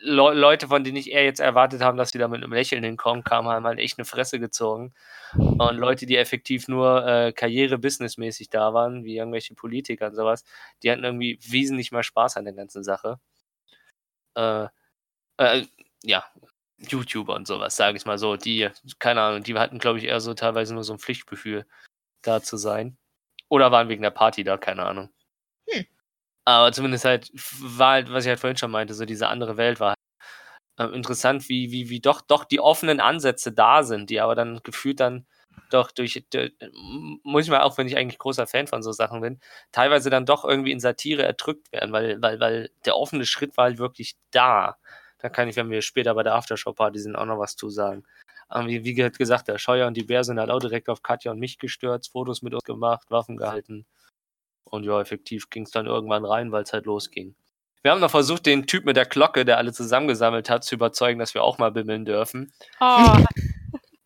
[0.01, 2.83] Le Leute, von denen ich eher jetzt erwartet habe, dass sie da mit einem Lächeln
[2.83, 4.93] hinkommen, kamen, haben halt echt eine Fresse gezogen.
[5.33, 10.43] Und Leute, die effektiv nur äh, karriere-businessmäßig da waren, wie irgendwelche Politiker und sowas,
[10.83, 13.19] die hatten irgendwie wesentlich mehr Spaß an der ganzen Sache.
[14.35, 14.67] Äh,
[15.37, 15.65] äh,
[16.03, 16.23] ja,
[16.77, 20.19] YouTuber und sowas, sage ich mal so, die, keine Ahnung, die hatten, glaube ich, eher
[20.21, 21.65] so teilweise nur so ein Pflichtgefühl,
[22.21, 22.97] da zu sein.
[23.49, 25.09] Oder waren wegen der Party da, keine Ahnung.
[25.69, 25.85] Hm.
[26.45, 27.31] Aber zumindest halt
[27.61, 29.97] war halt, was ich halt vorhin schon meinte, so diese andere Welt war halt,
[30.91, 34.61] äh, interessant, wie, wie, wie doch, doch die offenen Ansätze da sind, die aber dann
[34.63, 35.25] gefühlt dann
[35.71, 36.53] doch durch, durch,
[37.23, 39.39] muss ich mal auch, wenn ich eigentlich großer Fan von so Sachen bin,
[39.71, 43.65] teilweise dann doch irgendwie in Satire erdrückt werden, weil, weil, weil der offene Schritt war
[43.65, 44.77] halt wirklich da.
[45.19, 48.03] Da kann ich, wenn wir später bei der Aftershow-Party sind, auch noch was zu sagen.
[48.49, 51.31] Aber wie, wie gesagt, der Scheuer und die Bär sind halt auch direkt auf Katja
[51.31, 53.85] und mich gestürzt, Fotos mit uns gemacht, Waffen gehalten.
[54.63, 57.35] Und ja, effektiv ging es dann irgendwann rein, weil es halt losging.
[57.83, 61.19] Wir haben noch versucht, den Typ mit der Glocke, der alle zusammengesammelt hat, zu überzeugen,
[61.19, 62.51] dass wir auch mal bimmeln dürfen.
[62.79, 63.17] Oh.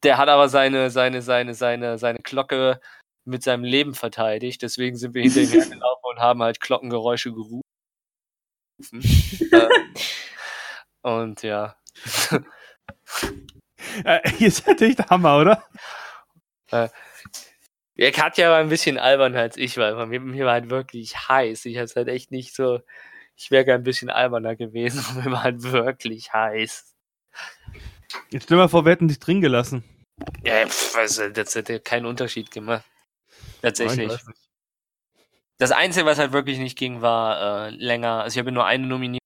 [0.04, 2.82] Der hat aber seine, seine, seine, seine, seine Glocke
[3.24, 4.62] mit seinem Leben verteidigt.
[4.64, 7.62] Deswegen sind wir hinter ihm hergelaufen und haben halt Glockengeräusche gerufen.
[9.52, 9.68] Äh,
[11.04, 11.76] und ja.
[14.04, 15.64] Äh, ihr seid echt der Hammer, oder?
[16.72, 16.90] Äh,
[17.96, 21.66] ja, Katja war ein bisschen alberner als ich, weil mir, mir war halt wirklich heiß.
[21.66, 22.80] Ich hatte halt echt nicht so.
[23.36, 26.96] Ich wäre gern ein bisschen alberner gewesen, aber mir war halt wirklich heiß.
[28.30, 29.84] Jetzt stell mal vor, wir hätten dich drin gelassen.
[30.44, 32.86] Ja, pff, also, das hätte keinen Unterschied gemacht.
[33.62, 34.12] Tatsächlich.
[35.58, 38.24] Das Einzige, was halt wirklich nicht ging, war äh, länger.
[38.24, 39.22] Also ich habe nur eine Nominierung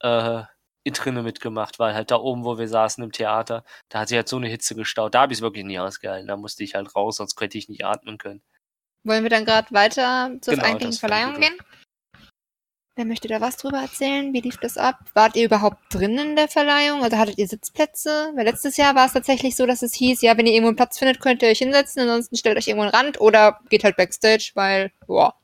[0.00, 0.44] äh,
[0.90, 4.28] drinnen mitgemacht, weil halt da oben, wo wir saßen im Theater, da hat sich halt
[4.28, 5.14] so eine Hitze gestaut.
[5.14, 6.26] Da habe ich es wirklich nie ausgehalten.
[6.26, 8.42] Da musste ich halt raus, sonst könnte ich nicht atmen können.
[9.04, 11.56] Wollen wir dann gerade weiter zur genau, eigentlichen Verleihung gehen?
[12.94, 14.34] Wer möchte da was drüber erzählen?
[14.34, 14.98] Wie lief das ab?
[15.14, 17.02] Wart ihr überhaupt drin in der Verleihung?
[17.02, 18.32] Also hattet ihr Sitzplätze?
[18.34, 20.76] Weil letztes Jahr war es tatsächlich so, dass es hieß, ja, wenn ihr irgendwo einen
[20.76, 23.96] Platz findet, könnt ihr euch hinsetzen, ansonsten stellt euch irgendwo einen Rand oder geht halt
[23.96, 25.34] Backstage, weil, boah.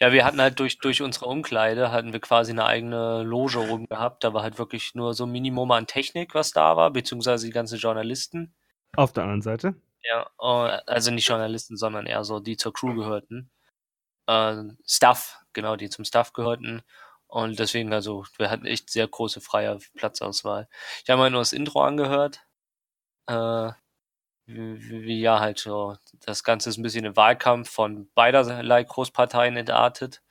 [0.00, 3.86] Ja, wir hatten halt durch, durch unsere Umkleide hatten wir quasi eine eigene Loge rum
[3.86, 4.24] gehabt.
[4.24, 7.52] Da war halt wirklich nur so ein Minimum an Technik, was da war, beziehungsweise die
[7.52, 8.54] ganzen Journalisten.
[8.96, 9.74] Auf der anderen Seite?
[10.02, 13.50] Ja, oh, also nicht Journalisten, sondern eher so, die zur Crew gehörten.
[14.26, 16.82] Äh, Staff, genau, die zum Staff gehörten.
[17.28, 20.68] Und deswegen, also, wir hatten echt sehr große freie Platzauswahl.
[21.04, 22.46] Ich habe mal nur das Intro angehört.
[23.26, 23.72] Äh,
[24.46, 30.22] wie, ja halt so, das Ganze ist ein bisschen ein Wahlkampf von beiderlei Großparteien entartet.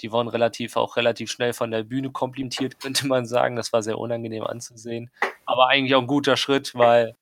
[0.00, 3.56] Die wurden relativ, auch relativ schnell von der Bühne komplimentiert, könnte man sagen.
[3.56, 5.10] Das war sehr unangenehm anzusehen.
[5.44, 7.16] Aber eigentlich auch ein guter Schritt, weil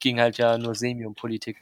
[0.00, 1.58] ging halt ja nur semi um Politik.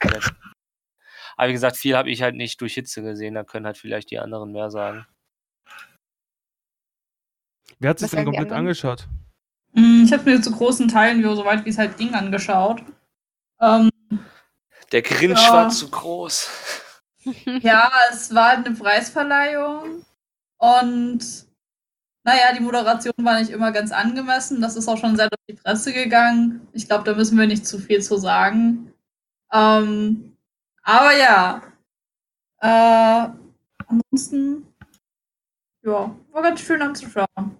[1.35, 3.35] Aber wie gesagt, viel habe ich halt nicht durch Hitze gesehen.
[3.35, 5.05] Da können halt vielleicht die anderen mehr sagen.
[7.79, 9.07] Wer hat sich denn komplett angeschaut?
[9.73, 12.81] Hm, ich habe mir zu großen Teilen, so weit wie es halt ging, angeschaut.
[13.61, 13.88] Ähm,
[14.91, 15.53] der Grinch ja.
[15.53, 16.49] war zu groß.
[17.61, 20.05] Ja, es war eine Preisverleihung
[20.57, 21.19] und
[22.23, 24.61] naja, die Moderation war nicht immer ganz angemessen.
[24.61, 26.67] Das ist auch schon sehr durch die Presse gegangen.
[26.73, 28.93] Ich glaube, da müssen wir nicht zu viel zu sagen.
[29.51, 30.37] Ähm,
[30.83, 31.61] aber ja.
[32.61, 33.29] Äh,
[33.87, 34.67] ansonsten,
[35.81, 37.57] ja, war ganz schön anzuschauen.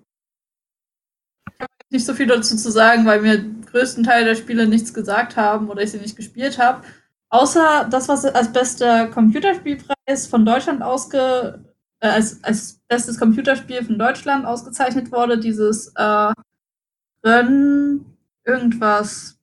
[1.47, 4.93] Ich habe nicht so viel dazu zu sagen, weil mir größten Teil der Spiele nichts
[4.93, 6.83] gesagt haben oder ich sie nicht gespielt habe.
[7.29, 11.63] Außer das, was als bester Computerspielpreis von Deutschland ausge
[11.99, 16.33] äh, als, als bestes Computerspiel von Deutschland ausgezeichnet wurde, dieses äh,
[17.25, 19.37] Rön irgendwas.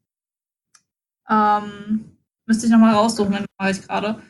[1.28, 4.22] Ähm, müsste ich nochmal raussuchen, den mache ich gerade.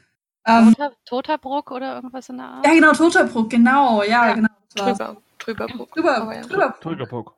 [0.46, 2.66] Ähm, Toterbruck oder irgendwas in der Art?
[2.66, 4.48] Ja, genau, Toterbruck, genau, ja, ja genau.
[4.74, 5.92] Trüber, Trüberbruck.
[5.92, 6.42] Trüber, ja.
[6.42, 7.36] Trüber, Trüberbruck.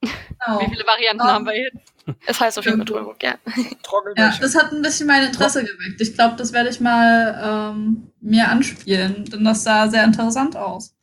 [0.00, 0.60] Genau.
[0.60, 1.99] Wie viele Varianten um, ähm, haben wir jetzt?
[2.26, 3.34] Es heißt auf jeden Fall Trüberbruck, ja.
[4.16, 6.00] ja, das hat ein bisschen mein Interesse geweckt.
[6.00, 10.94] Ich glaube, das werde ich mal ähm, mir anspielen, denn das sah sehr interessant aus.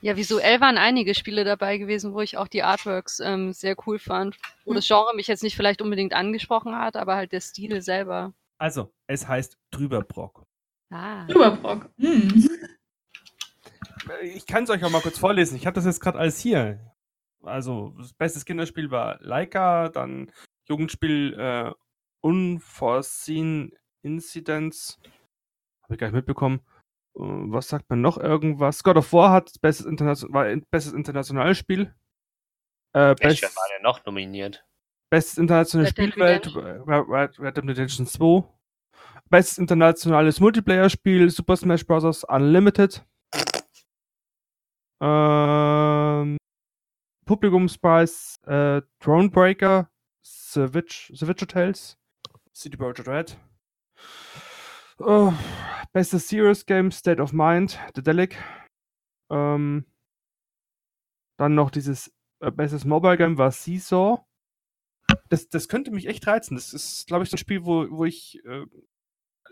[0.00, 3.98] Ja, visuell waren einige Spiele dabei gewesen, wo ich auch die Artworks ähm, sehr cool
[3.98, 4.36] fand.
[4.64, 4.76] Wo mhm.
[4.76, 8.34] das Genre mich jetzt nicht vielleicht unbedingt angesprochen hat, aber halt der Stil selber.
[8.58, 10.46] Also, es heißt Trüberbrock.
[10.90, 11.26] Ah.
[11.26, 11.88] Trüberbrock.
[11.98, 12.50] Hm.
[14.22, 15.56] Ich kann es euch auch mal kurz vorlesen.
[15.56, 16.92] Ich habe das jetzt gerade alles hier.
[17.42, 20.30] Also, das beste Kinderspiel war Leica, dann
[20.70, 21.72] Jugendspiel äh,
[22.22, 24.98] Unforeseen Incidents.
[25.82, 26.60] Habe ich gar nicht mitbekommen.
[27.16, 28.82] Äh, was sagt man noch irgendwas?
[28.84, 31.92] God of War hat bestes, Internation war bestes internationales Spiel.
[32.94, 34.64] Äh, Welcher war denn noch nominiert?
[35.10, 38.44] Bestes internationales Spielwelt, Red, Red Dead Redemption 2.
[39.28, 42.24] Bestes internationales Multiplayer-Spiel, Super Smash Bros.
[42.24, 43.04] Unlimited.
[45.02, 46.36] Ähm,
[47.24, 49.89] Publikumspreis äh, Thronebreaker,
[50.22, 51.98] The, Witch, The Witcher Tales,
[52.52, 53.36] City Project Red.
[54.98, 55.32] Oh,
[55.92, 58.36] bestes Serious Game, State of Mind, The Delic.
[59.30, 59.86] Ähm,
[61.38, 64.24] dann noch dieses äh, bestes Mobile Game war Seesaw.
[65.28, 66.54] Das, das könnte mich echt reizen.
[66.54, 68.66] Das ist, glaube ich, so ein Spiel, wo, wo ich äh,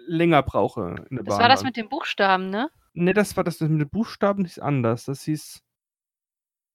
[0.06, 2.70] länger brauche in der Das Bahn war das mit den Buchstaben, ne?
[2.94, 5.04] Ne, das war das, das mit den Buchstaben nicht anders.
[5.04, 5.62] Das hieß.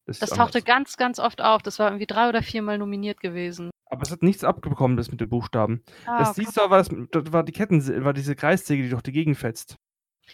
[0.05, 0.65] Das, das tauchte anders.
[0.65, 1.61] ganz, ganz oft auf.
[1.61, 3.71] Das war irgendwie drei oder viermal nominiert gewesen.
[3.93, 5.83] Aber es hat nichts abbekommen, das mit den Buchstaben.
[6.07, 6.41] Ah, das okay.
[6.41, 9.37] siehst du aber, das, das war die Ketten, war diese Kreissäge, die durch die Gegend
[9.37, 9.77] fetzt.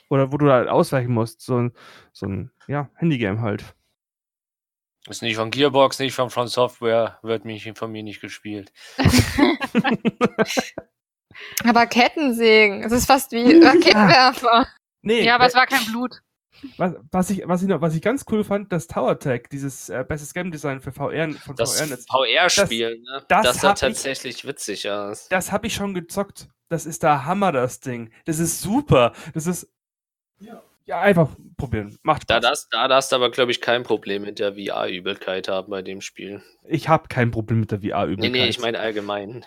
[0.10, 1.42] Oder wo du halt ausweichen musst.
[1.42, 1.74] So ein,
[2.14, 3.76] so ein ja, Handygame halt.
[5.08, 8.72] Ist nicht von Gearbox, nicht von Front Software, wird mich von mir nicht gespielt.
[11.66, 14.68] aber Kettensägen, es ist fast wie Raketenwerfer.
[15.02, 16.22] Nee, ja, aber es war kein Blut.
[16.78, 19.90] Was, was, ich, was, ich noch, was ich ganz cool fand, das Tower Tag, dieses
[19.90, 23.24] äh, Bestes Game Design für VR von das VR-Spiel, ne?
[23.28, 25.28] Das, das sah tatsächlich ich, witzig aus.
[25.30, 26.50] Das habe ich schon gezockt.
[26.70, 28.12] Das ist der Hammer, das Ding.
[28.26, 29.14] Das ist super.
[29.34, 29.72] Das ist.
[30.40, 31.98] Ja, ja einfach probieren.
[32.04, 32.36] Macht Spaß.
[32.36, 35.82] Da darfst, da darfst du aber, glaube ich, kein Problem mit der VR-Übelkeit haben bei
[35.82, 36.44] dem Spiel.
[36.68, 38.32] Ich habe kein Problem mit der VR-Übelkeit.
[38.32, 39.46] Nee, nee, ich meine allgemein.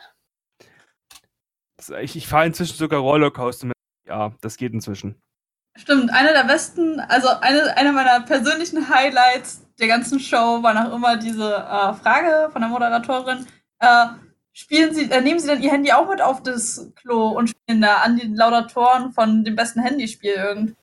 [2.00, 4.34] Ich, ich fahre inzwischen sogar Rollercoaster mit VR.
[4.40, 5.20] Das geht inzwischen.
[5.74, 10.94] Stimmt, einer der besten, also eine, eine meiner persönlichen Highlights der ganzen Show war noch
[10.94, 13.46] immer diese äh, Frage von der Moderatorin.
[13.78, 14.06] Äh,
[14.52, 17.80] spielen Sie, äh, nehmen Sie dann Ihr Handy auch mit auf das Klo und spielen
[17.80, 20.76] da an die Laudatoren von dem besten Handyspiel irgendwie.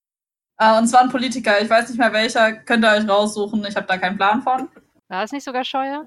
[0.57, 3.63] Äh, und es war ein Politiker, ich weiß nicht mehr welcher, könnt ihr euch raussuchen,
[3.65, 4.69] ich habe da keinen Plan von.
[5.07, 6.05] War es nicht sogar Scheuer?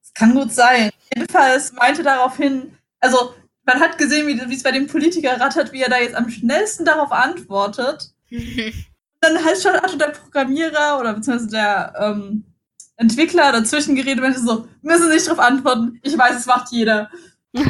[0.00, 0.90] Das kann gut sein.
[1.14, 3.34] Jedenfalls meinte daraufhin, also
[3.66, 6.84] man hat gesehen, wie es bei dem Politiker rattert, wie er da jetzt am schnellsten
[6.84, 8.14] darauf antwortet.
[9.20, 12.44] dann halt schon hatte der Programmierer oder beziehungsweise der ähm,
[12.96, 17.10] Entwickler dazwischen geredet und so, müssen nicht darauf antworten, ich weiß, es macht jeder.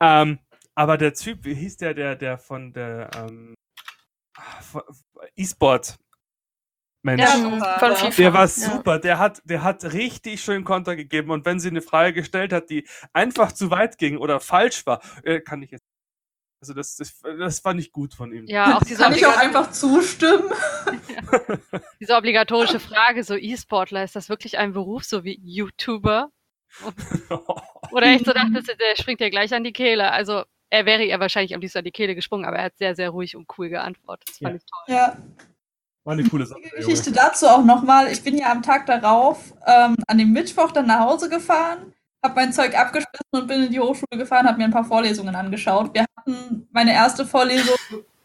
[0.00, 0.38] ähm,
[0.74, 3.54] aber der Typ, wie hieß der, der, der von der ähm,
[5.36, 5.96] E-Sport
[7.02, 7.22] Mensch.
[7.22, 8.10] Ja, FIFA.
[8.16, 8.92] Der war super.
[8.94, 8.98] Ja.
[8.98, 11.30] Der, hat, der hat richtig schön Konter gegeben.
[11.30, 15.00] Und wenn sie eine Frage gestellt hat, die einfach zu weit ging oder falsch war,
[15.22, 15.84] äh, kann ich jetzt.
[16.60, 18.44] Also das, das, das fand ich gut von ihm.
[18.48, 20.50] Ja, auch diese kann ich auch einfach zustimmen.
[20.86, 21.78] ja.
[22.00, 26.32] Diese obligatorische Frage, so E-Sportler, ist das wirklich ein Beruf, so wie YouTuber?
[27.92, 30.10] Oder echt so dachte, der springt ja gleich an die Kehle.
[30.10, 32.94] Also er wäre ihr wahrscheinlich am liebsten an die Kehle gesprungen, aber er hat sehr,
[32.94, 34.28] sehr ruhig und cool geantwortet.
[34.28, 34.56] Das fand ja.
[34.56, 34.94] ich toll.
[34.94, 35.16] Ja.
[36.08, 36.62] War eine coole Sache.
[36.74, 38.10] Geschichte dazu auch nochmal.
[38.10, 41.92] Ich bin ja am Tag darauf ähm, an dem Mittwoch dann nach Hause gefahren,
[42.24, 45.34] habe mein Zeug abgeschlossen und bin in die Hochschule gefahren, habe mir ein paar Vorlesungen
[45.36, 45.92] angeschaut.
[45.92, 47.76] Wir hatten meine erste Vorlesung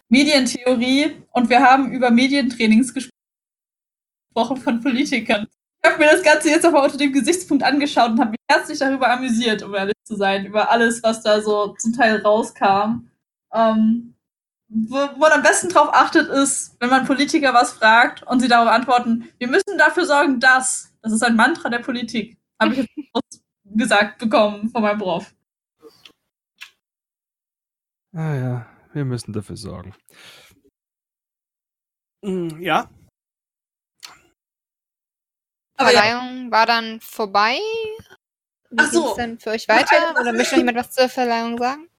[0.08, 5.46] Medientheorie und wir haben über Medientrainings gesprochen von Politikern.
[5.84, 8.80] Ich habe mir das Ganze jetzt aber unter dem Gesichtspunkt angeschaut und habe mich herzlich
[8.80, 13.10] darüber amüsiert, um ehrlich zu sein, über alles, was da so zum Teil rauskam.
[13.54, 14.12] Ähm,
[14.74, 18.48] wo, wo man am besten drauf achtet, ist, wenn man Politiker was fragt und sie
[18.48, 20.92] darauf antworten, wir müssen dafür sorgen, dass.
[21.02, 22.38] Das ist ein Mantra der Politik.
[22.62, 25.34] Habe ich jetzt gesagt bekommen von meinem Prof.
[28.14, 29.94] Ah ja, wir müssen dafür sorgen.
[32.24, 32.90] Hm, ja.
[35.76, 36.52] Aber Verleihung ja.
[36.52, 37.58] war dann vorbei.
[38.70, 39.16] Wie Ach so.
[39.16, 40.16] denn für euch weiter?
[40.20, 41.90] Oder möchte noch jemand was zur Verleihung sagen?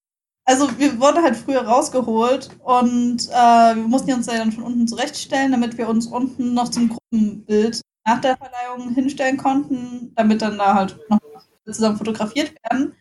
[0.45, 5.53] Also wir wurden halt früher rausgeholt und äh, wir mussten uns dann von unten zurechtstellen,
[5.53, 10.75] damit wir uns unten noch zum Gruppenbild nach der Verleihung hinstellen konnten, damit dann da
[10.75, 11.19] halt noch
[11.65, 12.95] zusammen fotografiert werden.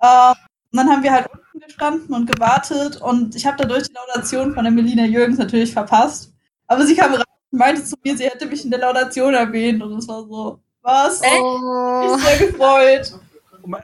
[0.00, 0.34] Äh,
[0.72, 4.54] und dann haben wir halt unten gestanden und gewartet und ich habe dadurch die Laudation
[4.54, 6.32] von der Melina Jürgens natürlich verpasst.
[6.66, 9.82] Aber sie kam rein und meinte zu mir, sie hätte mich in der Laudation erwähnt
[9.82, 11.20] und es war so, was?
[11.22, 12.02] Oh.
[12.04, 13.20] Ich bin sehr gefreut.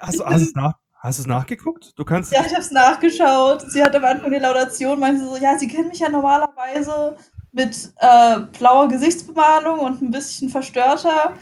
[0.00, 1.98] Hast, hast, du es nach, Hast du es nachgeguckt?
[1.98, 2.30] Du kannst.
[2.32, 3.62] Ja, ich habe es nachgeschaut.
[3.62, 7.16] Sie hat am Anfang der Laudation meinte so, ja, sie kennen mich ja normalerweise
[7.50, 11.34] mit äh, blauer Gesichtsbemalung und ein bisschen verstörter.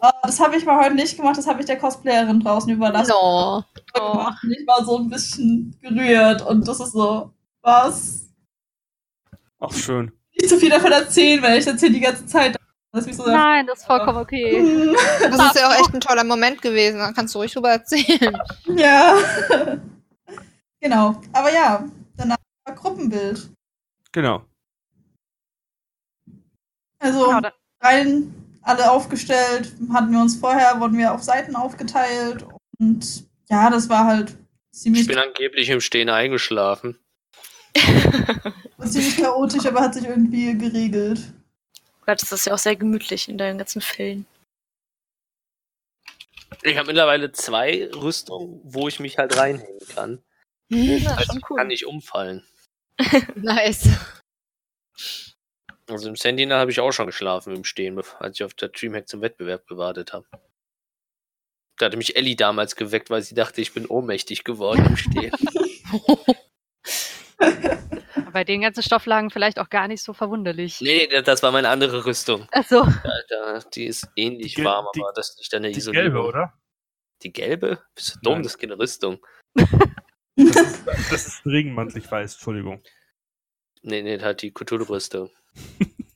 [0.00, 3.10] Uh, das habe ich mal heute nicht gemacht, das habe ich der Cosplayerin draußen überlassen.
[3.10, 3.64] No.
[4.00, 4.26] Oh.
[4.48, 7.32] Ich war so ein bisschen gerührt und das ist so,
[7.62, 8.28] was?
[9.58, 10.12] Ach, schön.
[10.32, 12.59] Nicht zu viel davon erzählen, weil ich erzähle die ganze Zeit
[12.92, 14.94] das so Nein, das ist vollkommen okay.
[15.20, 16.98] Das ist ja auch echt ein toller Moment gewesen.
[16.98, 18.36] Da kannst du ruhig drüber erzählen.
[18.66, 19.16] Ja.
[20.80, 21.20] genau.
[21.32, 21.84] Aber ja,
[22.16, 23.50] danach war Gruppenbild.
[24.12, 24.44] Genau.
[26.98, 27.48] Also genau,
[27.80, 32.44] rein alle aufgestellt, hatten wir uns vorher, wurden wir auf Seiten aufgeteilt
[32.78, 34.36] und ja, das war halt
[34.70, 35.02] ziemlich.
[35.02, 36.98] Ich bin angeblich im Stehen eingeschlafen.
[38.84, 41.32] ziemlich chaotisch, aber hat sich irgendwie geregelt.
[42.10, 44.26] Gott, das ist ja auch sehr gemütlich in deinen ganzen Fällen.
[46.64, 50.20] Ich habe mittlerweile zwei Rüstungen, wo ich mich halt reinhängen kann.
[50.70, 51.58] Ja, also ich cool.
[51.58, 52.44] kann nicht umfallen.
[53.36, 53.90] nice.
[55.88, 59.06] Also im Sentinel habe ich auch schon geschlafen im Stehen, als ich auf der Dreamhack
[59.06, 60.26] zum Wettbewerb gewartet habe.
[61.78, 65.32] Da hatte mich Ellie damals geweckt, weil sie dachte, ich bin ohnmächtig geworden im Stehen.
[68.32, 70.80] Bei den ganzen Stofflagen vielleicht auch gar nicht so verwunderlich.
[70.80, 72.46] Nee, das war meine andere Rüstung.
[72.52, 72.84] Ach so.
[72.84, 76.54] Ja, die ist ähnlich die, warm, aber das ist nicht eine Die gelbe, oder?
[77.22, 77.82] Die gelbe?
[77.94, 78.32] Bist du dumm?
[78.34, 78.42] Nein.
[78.42, 79.18] Das ist keine Rüstung.
[79.54, 82.82] Das ist, das ist ein Regenmantel, ich weiß, Entschuldigung.
[83.82, 85.30] Nee, nee, halt die Cthulhu-Rüstung.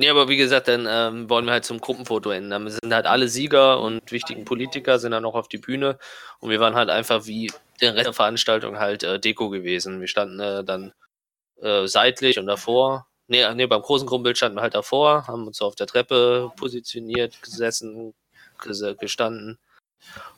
[0.00, 2.50] Nee, aber wie gesagt, dann ähm, wollen wir halt zum Gruppenfoto enden.
[2.50, 5.98] Dann sind halt alle Sieger und wichtigen Politiker sind dann noch auf die Bühne
[6.38, 10.00] und wir waren halt einfach wie der Rest der Veranstaltung halt äh, Deko gewesen.
[10.00, 10.92] Wir standen äh, dann
[11.60, 13.08] äh, seitlich und davor.
[13.26, 16.52] Nee, nee, beim großen Gruppenbild standen wir halt davor, haben uns so auf der Treppe
[16.56, 18.14] positioniert, gesessen,
[18.62, 19.58] ges gestanden.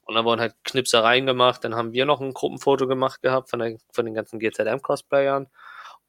[0.05, 1.65] Und dann wurden halt Knipsereien gemacht.
[1.65, 5.49] Dann haben wir noch ein Gruppenfoto gemacht gehabt von, der, von den ganzen GZM-Cosplayern.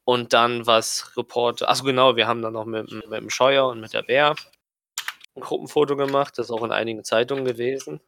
[0.04, 3.80] Und dann was Reporter, achso genau, wir haben dann noch mit, mit dem Scheuer und
[3.80, 4.34] mit der Bär
[5.34, 8.00] ein Gruppenfoto gemacht, das ist auch in einigen Zeitungen gewesen.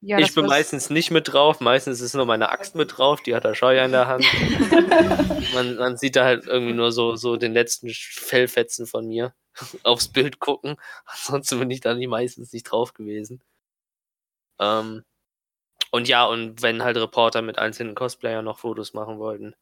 [0.00, 3.34] Ja, ich bin meistens nicht mit drauf, meistens ist nur meine Axt mit drauf, die
[3.34, 4.24] hat der Scheuer in der Hand.
[5.54, 9.34] man, man sieht da halt irgendwie nur so, so den letzten Fellfetzen von mir
[9.82, 10.76] aufs Bild gucken.
[11.06, 13.42] Ansonsten bin ich da nie meistens nicht drauf gewesen.
[14.60, 15.04] Ähm,
[15.90, 19.54] und ja, und wenn halt Reporter mit einzelnen Cosplayern noch Fotos machen wollten,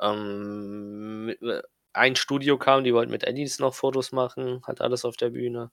[0.00, 5.16] ähm, äh, ein Studio kam, die wollten mit Eddies noch Fotos machen, hat alles auf
[5.16, 5.70] der Bühne.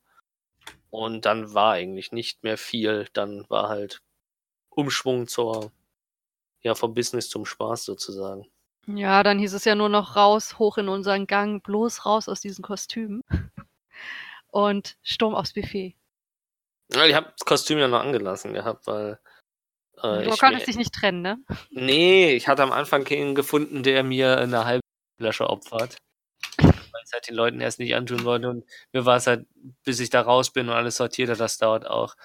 [0.89, 3.07] Und dann war eigentlich nicht mehr viel.
[3.13, 4.01] Dann war halt
[4.69, 5.71] Umschwung zur,
[6.61, 8.49] ja, vom Business zum Spaß sozusagen.
[8.88, 12.39] Ja, dann hieß es ja nur noch raus, hoch in unseren Gang, bloß raus aus
[12.39, 13.21] diesen Kostümen.
[14.47, 15.95] Und Sturm aufs Buffet.
[16.93, 19.19] Ja, ich habe das Kostüm ja noch angelassen gehabt, weil
[20.02, 21.38] äh, du konntest dich nicht trennen, ne?
[21.72, 24.82] Nee, ich hatte am Anfang keinen gefunden, der mir eine halbe
[25.20, 25.98] Flasche opfert.
[26.58, 28.50] Weil ich es halt den Leuten erst nicht antun wollte.
[28.50, 29.46] Und mir war es halt,
[29.84, 32.16] bis ich da raus bin und alles sortiert das dauert auch.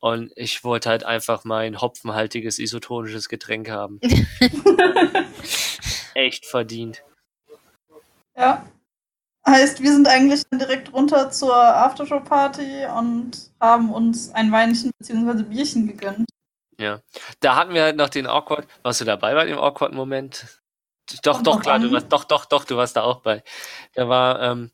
[0.00, 4.00] Und ich wollte halt einfach mein hopfenhaltiges isotonisches Getränk haben.
[6.14, 7.04] Echt verdient.
[8.36, 8.66] Ja.
[9.46, 15.42] Heißt, wir sind eigentlich direkt runter zur Aftershow-Party und haben uns ein Weinchen bzw.
[15.44, 16.28] Bierchen gegönnt.
[16.82, 17.00] Ja.
[17.40, 18.66] Da hatten wir halt noch den Awkward.
[18.82, 20.60] Warst du dabei bei dem Awkward-Moment?
[21.22, 23.44] Doch, doch, klar, du warst, doch, doch, doch, du warst da auch bei.
[23.94, 24.70] Da war, ähm,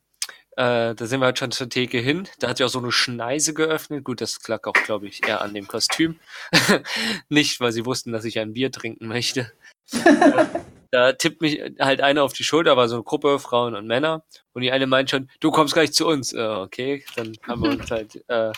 [0.51, 2.27] äh, da sind wir halt schon zur Theke hin.
[2.39, 4.03] Da hat ja auch so eine Schneise geöffnet.
[4.03, 6.19] Gut, das lag auch, glaube ich, eher an dem Kostüm.
[7.29, 9.51] Nicht, weil sie wussten, dass ich ein Bier trinken möchte.
[10.91, 14.23] da tippt mich halt einer auf die Schulter, war so eine Gruppe, Frauen und Männer.
[14.53, 16.33] Und die eine meint schon, du kommst gleich zu uns.
[16.33, 18.51] Äh, okay, dann haben wir uns halt äh,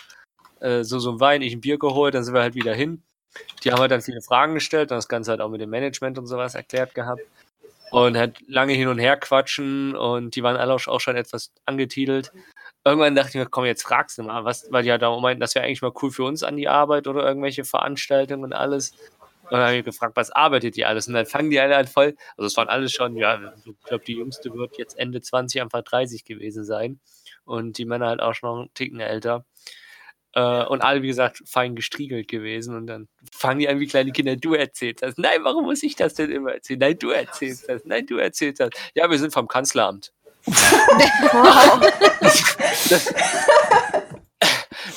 [0.61, 3.03] äh, so, so ein Wein, ich ein Bier geholt, dann sind wir halt wieder hin.
[3.63, 6.17] Die haben halt dann viele Fragen gestellt und das Ganze halt auch mit dem Management
[6.17, 7.21] und sowas erklärt gehabt.
[7.91, 12.31] Und halt lange hin und her quatschen und die waren alle auch schon etwas angetitelt.
[12.85, 15.41] Irgendwann dachte ich mir, komm, jetzt fragst du mal, was, weil die halt auch meinten,
[15.41, 18.93] das wäre eigentlich mal cool für uns an die Arbeit oder irgendwelche Veranstaltungen und alles.
[19.43, 21.07] Und dann habe ich gefragt, was arbeitet ihr alles?
[21.09, 24.05] Und dann fangen die alle an voll, also es waren alles schon, ja, ich glaube,
[24.05, 27.01] die jüngste wird jetzt Ende 20, Anfang 30 gewesen sein.
[27.43, 29.45] Und die Männer halt auch schon noch einen Ticken älter.
[30.33, 32.75] Äh, und alle, wie gesagt, fein gestriegelt gewesen.
[32.75, 35.17] Und dann fangen die an wie kleine Kinder, du erzählst das.
[35.17, 36.79] Nein, warum muss ich das denn immer erzählen?
[36.79, 37.83] Nein, du erzählst das.
[37.85, 38.69] Nein, du erzählst das.
[38.95, 40.11] Ja, wir sind vom Kanzleramt.
[42.89, 43.13] das,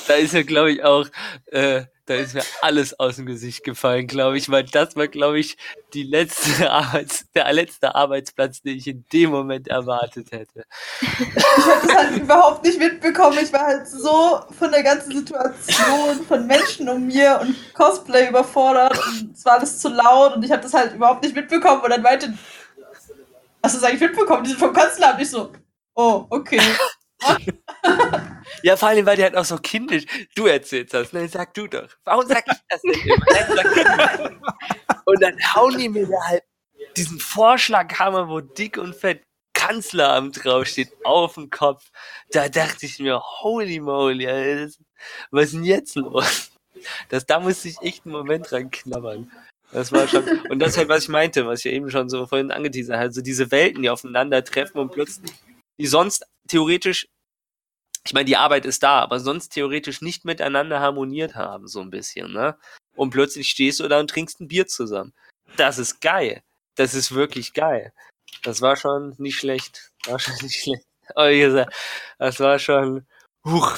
[0.07, 1.07] da ist ja, glaube ich, auch
[1.47, 5.39] äh, da ist mir alles aus dem Gesicht gefallen, glaube ich, weil das war, glaube
[5.39, 5.57] ich,
[5.93, 10.65] die letzte Arbeits-, der letzte Arbeitsplatz, den ich in dem Moment erwartet hätte.
[11.01, 13.39] Ich habe das halt überhaupt nicht mitbekommen.
[13.41, 18.97] Ich war halt so von der ganzen Situation, von Menschen um mir und Cosplay überfordert
[19.07, 21.89] und es war alles zu laut und ich habe das halt überhaupt nicht mitbekommen und
[21.89, 22.33] dann meinte,
[23.63, 24.43] hast du das eigentlich mitbekommen?
[24.43, 25.21] Die sind vom Kanzleramt.
[25.21, 25.51] Ich so,
[25.95, 26.61] oh, okay.
[28.63, 30.05] Ja, vor allem, weil die halt auch so kindisch.
[30.35, 31.27] Du erzählst das, ne?
[31.27, 31.89] Sag du doch.
[32.03, 34.31] Warum sag ich das immer?
[35.05, 36.43] und dann hauen die mir da halt
[36.97, 39.23] diesen Vorschlaghammer, wo dick und fett
[39.53, 41.89] Kanzleramt draufsteht, auf den Kopf.
[42.31, 44.27] Da dachte ich mir, holy moly,
[45.31, 46.51] was ist denn jetzt los?
[47.09, 49.31] Das, da musste ich echt einen Moment dran knabbern.
[49.71, 52.09] Das war schon, und das ist halt, was ich meinte, was ich ja eben schon
[52.09, 55.31] so vorhin angeteasert habe, so diese Welten, die aufeinandertreffen und plötzlich,
[55.79, 57.07] die sonst theoretisch,
[58.05, 61.89] ich meine, die Arbeit ist da, aber sonst theoretisch nicht miteinander harmoniert haben, so ein
[61.89, 62.57] bisschen, ne?
[62.95, 65.13] Und plötzlich stehst du da und trinkst ein Bier zusammen.
[65.57, 66.43] Das ist geil.
[66.75, 67.93] Das ist wirklich geil.
[68.43, 69.91] Das war schon nicht schlecht.
[70.05, 70.85] War schon nicht schlecht.
[71.15, 71.73] Aber wie gesagt,
[72.19, 73.07] das war schon,
[73.43, 73.75] huch.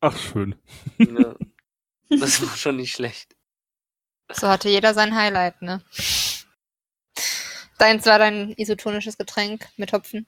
[0.00, 0.54] Ach, schön.
[0.98, 1.34] Ja.
[2.08, 3.34] Das war schon nicht schlecht.
[4.32, 5.82] So hatte jeder sein Highlight, ne?
[7.78, 10.26] Deins war dein isotonisches Getränk mit Hopfen.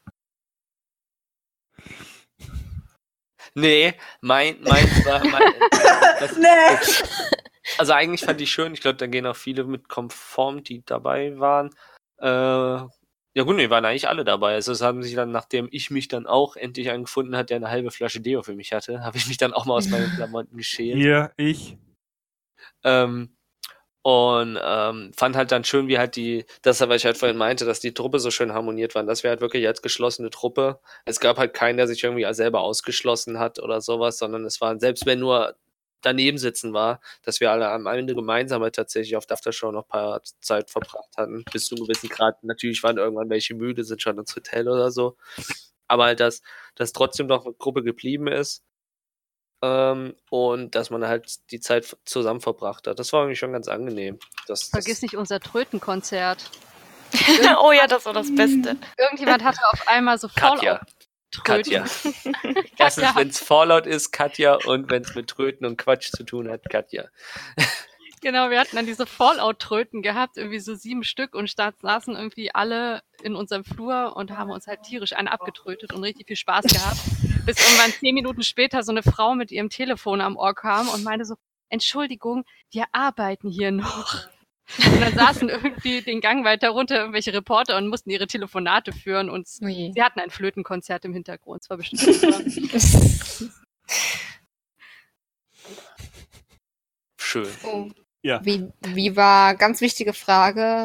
[3.58, 5.24] Nee, mein, meins war.
[5.24, 5.52] Mein,
[6.20, 7.28] das, nee.
[7.78, 11.38] also eigentlich fand ich schön, ich glaube, da gehen auch viele mit konform, die dabei
[11.38, 11.70] waren.
[12.18, 12.26] Äh,
[13.34, 14.54] ja gut, nee, waren eigentlich alle dabei.
[14.54, 17.56] Also es haben sich dann, nachdem ich mich dann auch endlich einen gefunden hat, der
[17.56, 20.10] eine halbe Flasche Deo für mich hatte, habe ich mich dann auch mal aus meinen
[20.16, 20.96] Klamotten geschält.
[20.96, 21.76] Hier, ich.
[22.84, 23.36] Ähm,
[24.08, 27.66] und ähm, fand halt dann schön, wie halt die, das, was ich halt vorhin meinte,
[27.66, 29.04] dass die Truppe so schön harmoniert war.
[29.04, 30.80] Das wäre halt wirklich als geschlossene Truppe.
[31.04, 34.80] Es gab halt keinen, der sich irgendwie selber ausgeschlossen hat oder sowas, sondern es war,
[34.80, 35.56] selbst wenn nur
[36.00, 39.84] daneben sitzen war, dass wir alle am Ende gemeinsam halt tatsächlich auf der Aftershow noch
[39.84, 42.42] ein paar Zeit verbracht hatten, bis zu einem gewissen Grad.
[42.44, 45.18] Natürlich waren irgendwann welche müde, sind schon ins Hotel oder so.
[45.86, 46.40] Aber halt, dass,
[46.76, 48.62] dass trotzdem noch eine Gruppe geblieben ist
[49.62, 52.98] ähm, und dass man halt die Zeit zusammen verbracht hat.
[52.98, 54.18] Das war irgendwie schon ganz angenehm.
[54.46, 56.50] Das, Vergiss das nicht unser Trötenkonzert.
[57.62, 58.76] oh ja, das war das Beste.
[58.98, 60.80] Irgendjemand hatte auf einmal so voll Katja.
[61.44, 61.84] Katja.
[62.78, 66.50] Erstens, wenn es Fallout ist, Katja und wenn es mit Tröten und Quatsch zu tun
[66.50, 67.04] hat, Katja.
[68.20, 73.02] Genau, wir hatten dann diese Fallout-Tröten gehabt, irgendwie so sieben Stück und saßen irgendwie alle
[73.22, 76.98] in unserem Flur und haben uns halt tierisch eine abgetrötet und richtig viel Spaß gehabt.
[77.48, 81.02] Bis irgendwann zehn Minuten später so eine Frau mit ihrem Telefon am Ohr kam und
[81.02, 81.36] meinte so,
[81.70, 84.26] Entschuldigung, wir arbeiten hier noch.
[84.76, 89.30] Und dann saßen irgendwie den Gang weiter runter irgendwelche Reporter und mussten ihre Telefonate führen
[89.30, 89.92] und Ui.
[89.94, 91.62] sie hatten ein Flötenkonzert im Hintergrund.
[91.62, 92.02] Es war bestimmt.
[97.18, 97.48] Schön.
[97.64, 97.88] Oh.
[98.22, 98.44] Ja.
[98.44, 100.82] Wie, wie war, ganz wichtige Frage,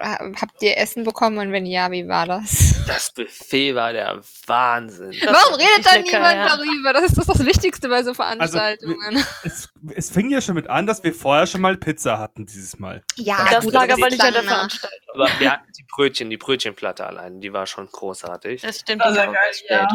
[0.00, 2.74] habt ihr Essen bekommen und wenn ja, wie war das?
[2.86, 5.14] Das Buffet war der Wahnsinn.
[5.20, 6.56] Das Warum redet da niemand ja.
[6.56, 6.92] darüber?
[6.92, 9.16] Das ist das, das Wichtigste bei so Veranstaltungen.
[9.16, 12.46] Also, es, es, fing ja schon mit an, dass wir vorher schon mal Pizza hatten
[12.46, 13.02] dieses Mal.
[13.16, 15.08] Ja, das, das lag aber nicht an der Veranstaltung.
[15.14, 18.62] Aber wir hatten die Brötchen, die Brötchenplatte allein, die war schon großartig.
[18.62, 19.88] Das stimmt, das war geil, ja.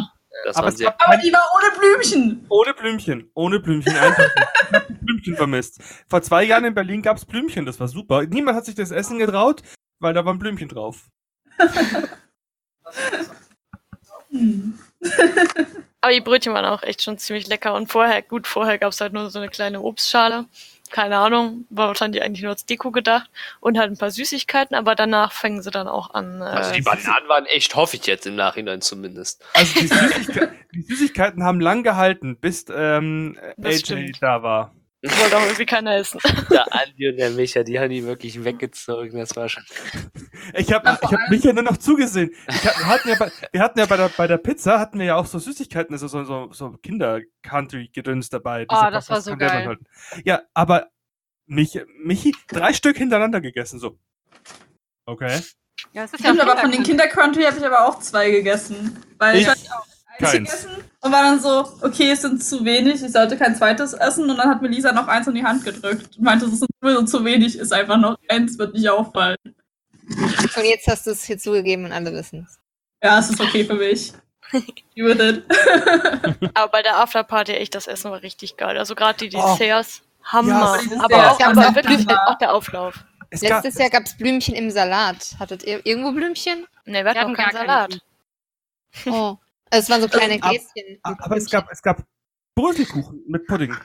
[0.43, 2.45] Das aber, war aber die war ohne Blümchen.
[2.49, 3.31] Ohne Blümchen.
[3.33, 3.93] Ohne Blümchen.
[3.93, 4.31] ich habe
[5.01, 5.79] Blümchen vermisst.
[6.07, 7.65] Vor zwei Jahren in Berlin gab es Blümchen.
[7.65, 8.23] Das war super.
[8.25, 9.63] Niemand hat sich das Essen getraut,
[9.99, 11.09] weil da waren Blümchen drauf.
[16.01, 17.73] aber die Brötchen waren auch echt schon ziemlich lecker.
[17.73, 20.45] Und vorher, gut, vorher gab es halt nur so eine kleine Obstschale
[20.91, 23.29] keine Ahnung, war wahrscheinlich eigentlich nur als Deko gedacht
[23.59, 26.41] und halt ein paar Süßigkeiten, aber danach fangen sie dann auch an.
[26.41, 29.43] Äh, also die Bananen waren echt, hoffe ich jetzt im Nachhinein zumindest.
[29.53, 34.17] Also die, Süßigke die Süßigkeiten haben lang gehalten, bis ähm, AJ stimmt.
[34.21, 34.73] da war.
[35.09, 36.19] Wollte auch irgendwie keiner essen.
[36.49, 39.63] Der Andi und der Micha, die haben die wirklich weggezogen, das war schon.
[40.53, 42.31] Ich habe ich hab Micha nur noch zugesehen.
[42.47, 45.05] Hab, wir hatten ja, bei, wir hatten ja bei, der, bei der Pizza hatten wir
[45.05, 48.65] ja auch so Süßigkeiten, also so, so, so Kinder-Country-Gedöns dabei.
[48.69, 49.67] Oh, das war so geil.
[49.67, 49.79] Halt.
[50.23, 50.87] Ja, aber
[51.45, 53.97] mich, Michi, drei Stück hintereinander gegessen, so.
[55.05, 55.39] Okay.
[55.93, 59.03] Ja, das ist ja aber von den Kinder-Country habe ich aber auch zwei gegessen.
[59.17, 59.69] Weil ich, ich
[60.23, 63.55] auch eins gegessen und war dann so, okay, es sind zu wenig, ich sollte kein
[63.55, 64.27] zweites essen.
[64.27, 66.65] Und dann hat mir Lisa noch eins in die Hand gedrückt und meinte, es ist
[66.81, 69.37] sowieso zu wenig, ist einfach noch eins, wird nicht auffallen.
[69.45, 72.57] Und jetzt hast du es hier zugegeben und alle wissen es.
[73.03, 74.13] Ja, es ist okay für mich.
[74.95, 75.43] You with it.
[76.55, 78.77] aber bei der Afterparty echt, das Essen war richtig geil.
[78.77, 79.55] Also gerade die oh.
[79.57, 80.25] Desserts, oh.
[80.31, 80.79] Hammer.
[80.89, 83.03] Ja, aber, auch, aber wirklich auch der Auflauf.
[83.29, 85.35] Es Letztes Jahr gab es Blümchen im Salat.
[85.39, 86.65] Hattet ihr irgendwo Blümchen?
[86.85, 87.99] Ne, wir hatten keinen Salat.
[89.05, 89.37] Oh.
[89.69, 90.99] Also es waren so kleine Gläschen.
[91.03, 92.03] Aber, aber es gab, es gab
[92.55, 93.75] Bröselkuchen mit Pudding.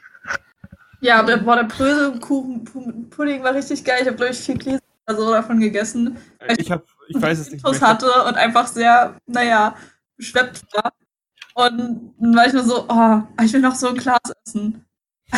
[1.00, 3.98] Ja, aber boah, der Bröselkuchen Pudding war richtig geil.
[4.02, 6.18] Ich habe, glaube ich, vier Gläser so davon gegessen.
[6.58, 7.80] Ich, hab, ich weiß es nicht mehr.
[7.80, 9.76] hatte und einfach sehr, naja,
[10.16, 10.92] beschweppt war.
[11.54, 14.84] Und dann war ich nur so, oh, ich will noch so ein Glas essen.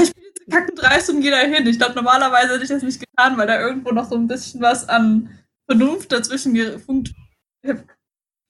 [0.00, 1.66] Ich bin jetzt kacken dreist und gehe da hin.
[1.66, 4.60] Ich glaube, normalerweise hätte ich das nicht getan, weil da irgendwo noch so ein bisschen
[4.60, 5.30] was an
[5.66, 7.12] Vernunft dazwischen gefunkt.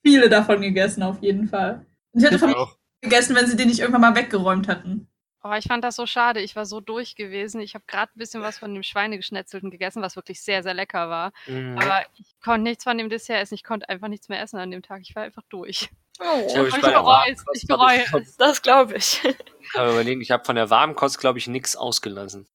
[0.03, 1.85] Ich habe viele davon gegessen, auf jeden Fall.
[2.11, 2.53] Und ich hätte von
[3.01, 5.07] gegessen, wenn sie den nicht irgendwann mal weggeräumt hätten.
[5.45, 6.39] Oh, ich fand das so schade.
[6.39, 7.59] Ich war so durch gewesen.
[7.59, 11.09] Ich habe gerade ein bisschen was von dem Schweinegeschnetzelten gegessen, was wirklich sehr, sehr lecker
[11.09, 11.33] war.
[11.47, 11.77] Mhm.
[11.77, 13.55] Aber ich konnte nichts von dem Dessert essen.
[13.55, 15.01] Ich konnte einfach nichts mehr essen an dem Tag.
[15.01, 15.89] Ich war einfach durch.
[16.19, 17.43] Oh, ich, ich bereue es.
[17.55, 18.37] Ich bereue es.
[18.37, 19.21] Das glaube ich.
[19.73, 22.47] Aber überlegen, ich habe von der Warmkost, glaube ich, nichts ausgelassen.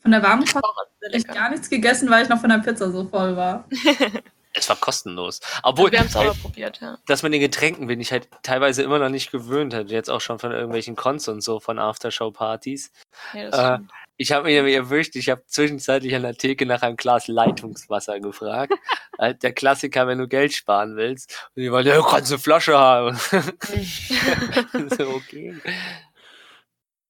[0.00, 0.64] Von der Warmkost habe
[1.12, 3.68] ich gar nichts gegessen, weil ich noch von der Pizza so voll war.
[4.54, 5.40] Es war kostenlos.
[5.62, 6.98] Obwohl, wir haben es aber probiert, ja.
[7.06, 9.90] Dass man den Getränken bin ich halt teilweise immer noch nicht gewöhnt hat.
[9.90, 12.92] Jetzt auch schon von irgendwelchen Cons und so, von Aftershow-Partys.
[13.32, 13.78] Ja, äh,
[14.18, 18.20] ich habe mich nämlich erwischt, ich habe zwischenzeitlich an der Theke nach einem Glas Leitungswasser
[18.20, 18.74] gefragt.
[19.18, 21.48] halt der Klassiker, wenn du Geld sparen willst.
[21.56, 23.16] Und die wollen, ja, du kannst eine Flasche haben.
[24.98, 25.58] so, okay.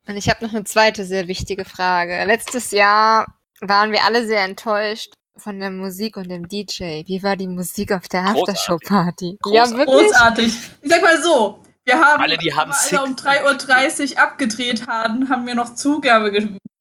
[0.07, 2.25] Und ich habe noch eine zweite sehr wichtige Frage.
[2.25, 3.27] Letztes Jahr
[3.61, 7.03] waren wir alle sehr enttäuscht von der Musik und dem DJ.
[7.07, 9.39] Wie war die Musik auf der Aftershow-Party?
[9.47, 9.87] Ja, wirklich.
[9.87, 10.55] Großartig.
[10.83, 15.29] Ich sag mal so, wir haben, alle, die haben alle um 3.30 Uhr abgedreht haben,
[15.29, 16.31] haben wir noch Zugabe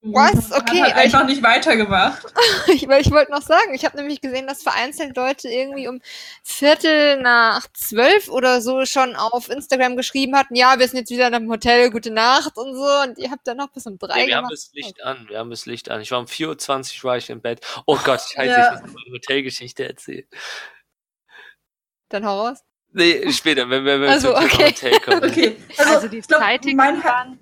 [0.02, 0.52] Was?
[0.52, 0.82] Okay.
[0.82, 2.22] Hat einfach nicht weitergemacht.
[2.68, 6.00] ich, weil ich wollte noch sagen, ich habe nämlich gesehen, dass vereinzelt Leute irgendwie um
[6.44, 11.26] Viertel nach zwölf oder so schon auf Instagram geschrieben hatten, ja, wir sind jetzt wieder
[11.26, 13.02] in einem Hotel, gute Nacht und so.
[13.02, 14.44] Und ihr habt dann noch bis um drei ja, wir gemacht.
[14.44, 16.00] haben das Licht an, wir haben das Licht an.
[16.00, 17.60] Ich war um 4.20 Uhr war ich im Bett.
[17.86, 18.74] Oh Gott, scheiße, ja.
[18.76, 20.26] ich muss meine Hotelgeschichte erzählen.
[22.08, 22.62] Dann hau raus.
[22.92, 24.66] Nee, später, wenn, wenn wir also, zum okay.
[24.66, 25.24] Hotel kommen.
[25.24, 25.56] okay.
[25.78, 27.38] Also, also die zeitigsten waren,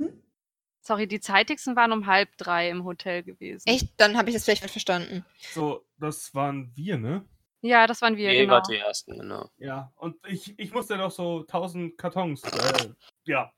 [0.80, 3.66] sorry, die zeitigsten waren um halb drei im Hotel gewesen.
[3.66, 3.88] Echt?
[3.96, 5.24] Dann habe ich das vielleicht verstanden.
[5.53, 7.24] So, das waren wir, ne?
[7.62, 8.55] Ja, das waren wir, Nee, genau.
[8.55, 9.51] war die ersten, genau.
[9.59, 12.42] Ja, und ich, ich musste noch so 1000 Kartons.
[12.44, 12.88] Äh,
[13.24, 13.53] ja.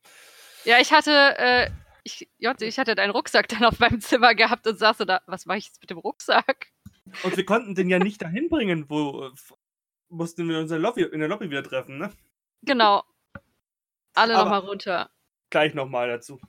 [0.64, 1.70] Ja, ich hatte, äh,
[2.02, 5.20] ich, Jotte, ich hatte deinen Rucksack dann auf meinem Zimmer gehabt und saß so da,
[5.26, 6.68] was mache ich jetzt mit dem Rucksack?
[7.22, 9.30] Und wir konnten den ja nicht dahin bringen, wo
[10.12, 12.12] mussten wir uns in der Lobby, in der Lobby wieder treffen, ne?
[12.62, 13.02] Genau.
[14.14, 15.10] Alle nochmal runter.
[15.50, 16.40] Gleich nochmal dazu.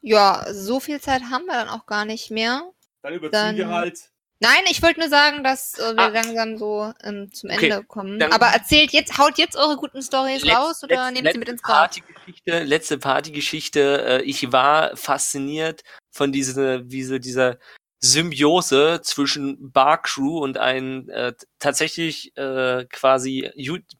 [0.00, 2.72] Ja, so viel Zeit haben wir dann auch gar nicht mehr.
[3.02, 4.10] Dann überziehen Dann- wir halt.
[4.42, 6.08] Nein, ich wollte nur sagen, dass äh, wir Ah.
[6.08, 8.18] langsam so ähm, zum Okay, Ende kommen.
[8.18, 11.38] dann- Aber erzählt jetzt, haut jetzt eure guten Stories Letz- raus oder letz- nehmt sie
[11.38, 11.90] mit ins Grab?
[11.90, 14.02] Partygeschichte, letzte Partygeschichte.
[14.02, 17.58] Äh, ich war fasziniert von dieser, wie so dieser
[18.00, 23.50] Symbiose zwischen Bar-Crew und einem äh, tatsächlich äh, quasi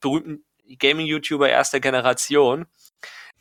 [0.01, 0.45] berühmten
[0.79, 2.67] Gaming-YouTuber erster Generation.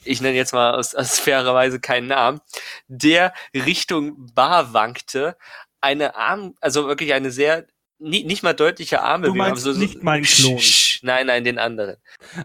[0.03, 2.39] Ich nenne jetzt mal aus, aus fairerweise keinen Namen,
[2.87, 5.37] der Richtung Bar wankte,
[5.81, 7.65] eine Arm, also wirklich eine sehr
[7.99, 9.37] nie, nicht mal deutliche Armbewegung.
[9.37, 10.57] meinst so, so, nicht meinen Klon?
[10.57, 11.97] Sch- Nein, nein, den anderen.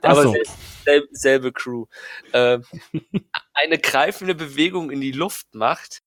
[0.02, 0.32] Ach Aber so.
[0.32, 0.42] sel
[0.84, 1.86] selbe, selbe Crew.
[2.32, 2.64] Ähm,
[3.54, 6.02] eine greifende Bewegung in die Luft macht,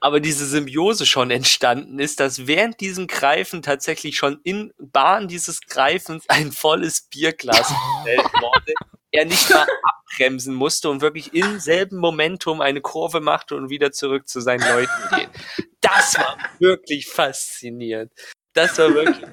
[0.00, 5.60] aber diese Symbiose schon entstanden ist, dass während diesem Greifen tatsächlich schon in Bahn dieses
[5.60, 8.74] Greifens ein volles Bierglas gestellt wurde.
[9.10, 13.90] Er nicht mal abbremsen musste und wirklich im selben Momentum eine Kurve machte und wieder
[13.90, 15.30] zurück zu seinen Leuten geht.
[15.80, 18.12] Das war wirklich faszinierend.
[18.52, 19.26] Das war wirklich,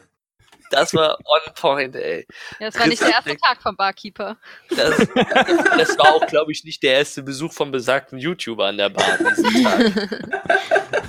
[0.76, 2.26] das war on point, ey.
[2.60, 3.38] Ja, das war nicht der erste.
[3.38, 4.38] Tag vom Barkeeper.
[4.70, 8.90] Das, das war auch, glaube ich, nicht der erste Besuch vom besagten YouTuber an der
[8.90, 10.10] Bar an diesem Tag.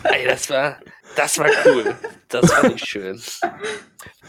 [0.13, 0.81] Ey, das war,
[1.17, 1.97] das war cool.
[2.29, 3.23] Das fand ich schön.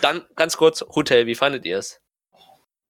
[0.02, 2.00] Dann ganz kurz, Hotel, wie fandet ihr es?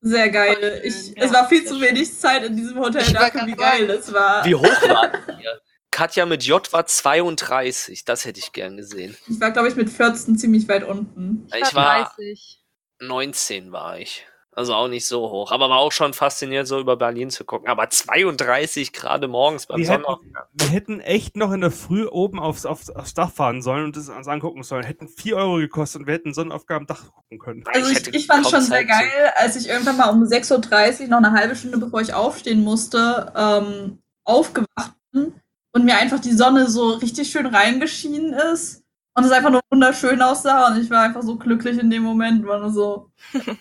[0.01, 0.81] Sehr geil.
[0.83, 1.95] Ich, ja, es war viel zu schön.
[1.95, 4.45] wenig Zeit in diesem Hotel dafür, wie geil es war.
[4.45, 5.61] Wie hoch war ihr?
[5.97, 9.17] Katja mit J war 32, das hätte ich gern gesehen.
[9.27, 11.47] Ich war, glaube ich, mit 14 ziemlich weit unten.
[11.59, 12.61] Ich war 30.
[12.99, 14.23] 19 war ich.
[14.51, 15.51] Also auch nicht so hoch.
[15.51, 17.67] Aber war auch schon fasziniert, so über Berlin zu gucken.
[17.67, 20.43] Aber 32 gerade morgens beim Wir hätten, Sonnenaufgang.
[20.53, 23.97] wir hätten echt noch in der Früh oben aufs, aufs, aufs Dach fahren sollen und
[23.97, 24.83] das uns angucken sollen.
[24.83, 27.63] Hätten 4 Euro gekostet und wir hätten Sonnenaufgang am Dach gucken können.
[27.73, 31.01] Also ich, hätte ich fand schon sehr zu- geil, als ich irgendwann mal um 6.30
[31.01, 35.33] Uhr, noch eine halbe Stunde bevor ich aufstehen musste, ähm, aufgewacht bin
[35.77, 40.19] und mir einfach die Sonne so richtig schön reingeschienen ist und es einfach nur wunderschön
[40.23, 43.11] aussah und ich war einfach so glücklich in dem Moment, war nur so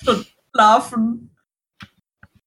[0.00, 1.36] Stunden schlafen.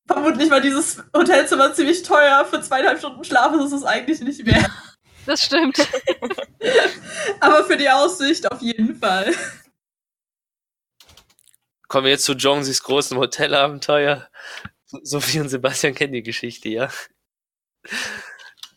[0.07, 2.45] Vermutlich war dieses Hotelzimmer ziemlich teuer.
[2.45, 4.69] Für zweieinhalb Stunden Schlaf ist es eigentlich nicht mehr.
[5.25, 5.77] Das stimmt.
[7.41, 9.35] Aber für die Aussicht auf jeden Fall.
[11.89, 14.29] Kommen wir jetzt zu Jonesy's großen Hotelabenteuer.
[14.85, 16.89] Sophie und Sebastian kennen die Geschichte, ja.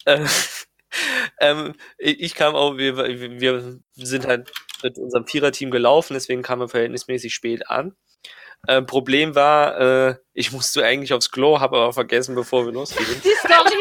[0.05, 0.25] Äh,
[1.41, 6.69] ähm, ich kam auch, wir, wir sind halt mit unserem Viererteam gelaufen, deswegen kamen wir
[6.69, 7.95] verhältnismäßig spät an.
[8.69, 13.21] Ähm, Problem war, äh, ich musste eigentlich aufs Klo, habe aber vergessen, bevor wir losgingen.
[13.25, 13.81] Die Story.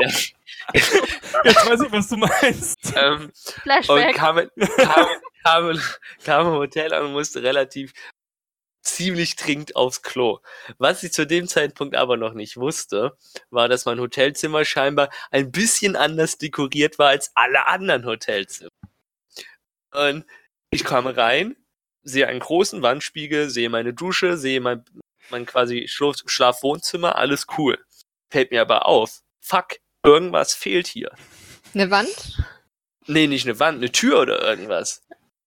[0.72, 2.78] Jetzt weiß ich, was du meinst.
[2.96, 4.14] ähm, und Flashback.
[4.14, 5.06] kam, kam,
[5.44, 5.80] kam,
[6.24, 7.92] kam im Hotel an und musste relativ
[8.84, 10.38] ziemlich dringend aufs Klo.
[10.78, 13.16] Was ich zu dem Zeitpunkt aber noch nicht wusste,
[13.50, 18.70] war, dass mein Hotelzimmer scheinbar ein bisschen anders dekoriert war als alle anderen Hotelzimmer.
[19.92, 20.24] Und
[20.70, 21.56] ich komme rein,
[22.02, 24.84] sehe einen großen Wandspiegel, sehe meine Dusche, sehe mein,
[25.30, 27.78] mein quasi Schlaf Schlafwohnzimmer, alles cool.
[28.30, 31.12] Fällt mir aber auf, fuck, irgendwas fehlt hier.
[31.74, 32.44] Eine Wand?
[33.06, 35.02] Nee, nicht eine Wand, eine Tür oder irgendwas.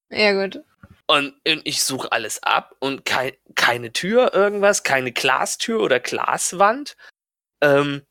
[0.10, 0.64] Ja, gut.
[1.10, 6.98] Und ich suche alles ab und kein, keine Tür, irgendwas, keine Glastür oder Glaswand.
[7.62, 8.04] Ähm,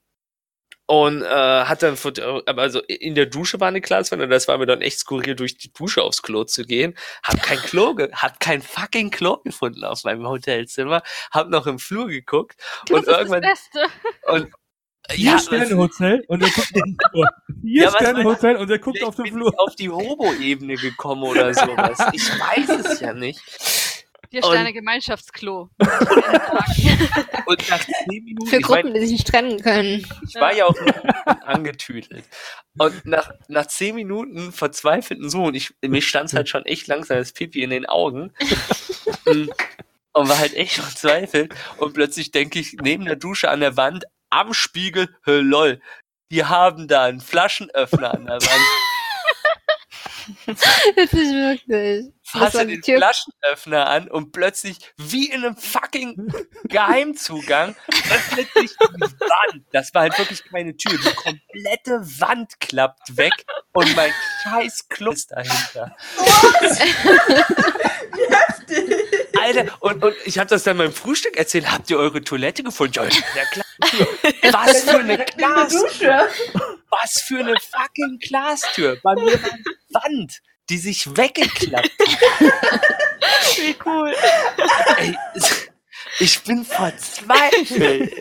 [0.88, 1.26] und äh,
[1.64, 1.99] hat dann,
[2.47, 5.59] also in der Dusche war eine Glaswand und das war mir dann echt skurril, durch
[5.59, 6.97] die Dusche aufs Klo zu gehen.
[7.24, 11.03] Hab kein Klo, ge hab kein fucking Klo gefunden auf meinem Hotelzimmer.
[11.32, 13.80] Hab noch im Flur geguckt Das und ist das irgendwann, Beste.
[14.28, 14.55] und
[15.11, 17.29] Vier ja, Sterne Hotel und er guckt auf den Flur.
[17.63, 18.25] Vier Ja, Sterne?
[18.25, 19.53] Hotel und er guckt auf den Flur.
[19.53, 21.99] ich auf die Hobo-Ebene gekommen oder sowas.
[22.13, 23.41] Ich weiß es ja nicht.
[24.31, 25.71] Vier Sterne Gemeinschaftsklo.
[27.47, 28.47] und nach zehn Minuten.
[28.49, 30.07] Für Gruppen, mein, die sich nicht trennen können.
[30.29, 30.75] Ich war ja auch
[31.45, 32.25] angetüdelt.
[32.77, 37.19] Und nach, nach zehn Minuten verzweifelten so, und ich, mir stand halt schon echt langsam
[37.19, 38.33] das Pipi in den Augen.
[39.25, 41.55] und war halt echt verzweifelt.
[41.77, 45.80] Und plötzlich denke ich, neben der Dusche an der Wand, am Spiegel, lol,
[46.30, 48.62] die haben da einen Flaschenöffner an der Wand.
[50.47, 52.07] Das ist wirklich.
[52.24, 52.99] Fasse den Tür.
[52.99, 56.32] Flaschenöffner an und plötzlich, wie in einem fucking
[56.64, 59.64] Geheimzugang, öffnet sich die Wand.
[59.72, 60.99] Das war halt wirklich keine Tür.
[60.99, 63.32] Die komplette Wand klappt weg
[63.72, 64.12] und mein
[64.43, 65.97] scheiß Klo ist dahinter.
[66.16, 66.80] Was?
[68.16, 69.41] wie heftig.
[69.41, 71.70] Alter, und, und ich habe das dann beim Frühstück erzählt.
[71.70, 72.95] Habt ihr eure Toilette gefunden?
[72.95, 73.66] Ja, klar.
[74.53, 76.29] Was für eine Glastür.
[76.91, 78.99] Was für eine fucking Glastür.
[79.03, 82.41] Bei mir war eine Wand, die sich weggeklappt hat.
[83.57, 84.14] Wie cool.
[84.99, 85.16] Ey,
[86.18, 88.12] ich bin verzweifelt.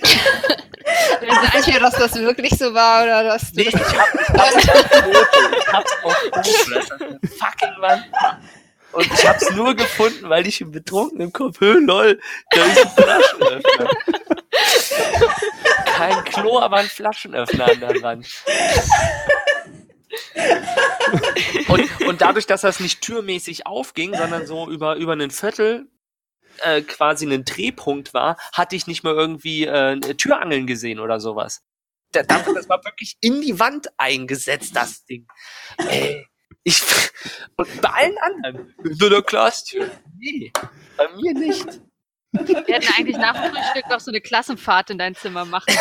[1.22, 4.88] Weiß nicht, dass das wirklich so war oder dass nee, ich hab, ich hab's auf
[4.88, 5.58] Foto.
[5.58, 6.30] Ich hab's auf Foto.
[6.34, 8.06] Das ist eine fucking Wand.
[8.96, 12.20] Und ich hab's nur gefunden, weil ich im betrunkenen Kopf, hö, lol,
[12.52, 13.90] da ist ein Flaschenöffner.
[15.86, 18.28] Kein Klo, aber ein Flaschenöffner an der Wand.
[21.68, 25.88] und, und dadurch, dass das nicht türmäßig aufging, sondern so über, über einen Viertel
[26.60, 31.64] äh, quasi ein Drehpunkt war, hatte ich nicht mehr irgendwie äh, Türangeln gesehen oder sowas.
[32.12, 35.28] Das, das war wirklich in die Wand eingesetzt, das Ding.
[35.90, 36.26] Ey.
[36.68, 36.82] Ich,
[37.58, 38.76] und bei allen anderen.
[38.84, 39.90] So der Glastür.
[40.18, 40.52] Nee,
[40.98, 41.80] bei mir nicht.
[42.32, 45.74] Wir hätten eigentlich nach dem Frühstück noch so eine Klassenfahrt in dein Zimmer machen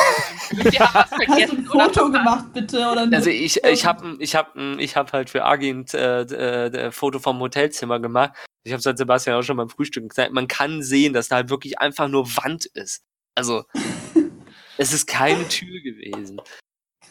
[0.50, 0.72] können.
[0.72, 1.66] Wir haben was vergessen.
[1.66, 2.76] Hast du ein Foto gemacht, bitte?
[2.86, 6.92] Oder also ich, ich habe ich hab, ich hab halt für Agi ein äh, äh,
[6.92, 8.32] Foto vom Hotelzimmer gemacht.
[8.62, 10.32] Ich habe es halt Sebastian auch schon beim Frühstück gesagt.
[10.32, 13.02] Man kann sehen, dass da halt wirklich einfach nur Wand ist.
[13.34, 13.64] Also,
[14.78, 16.40] es ist keine Tür gewesen.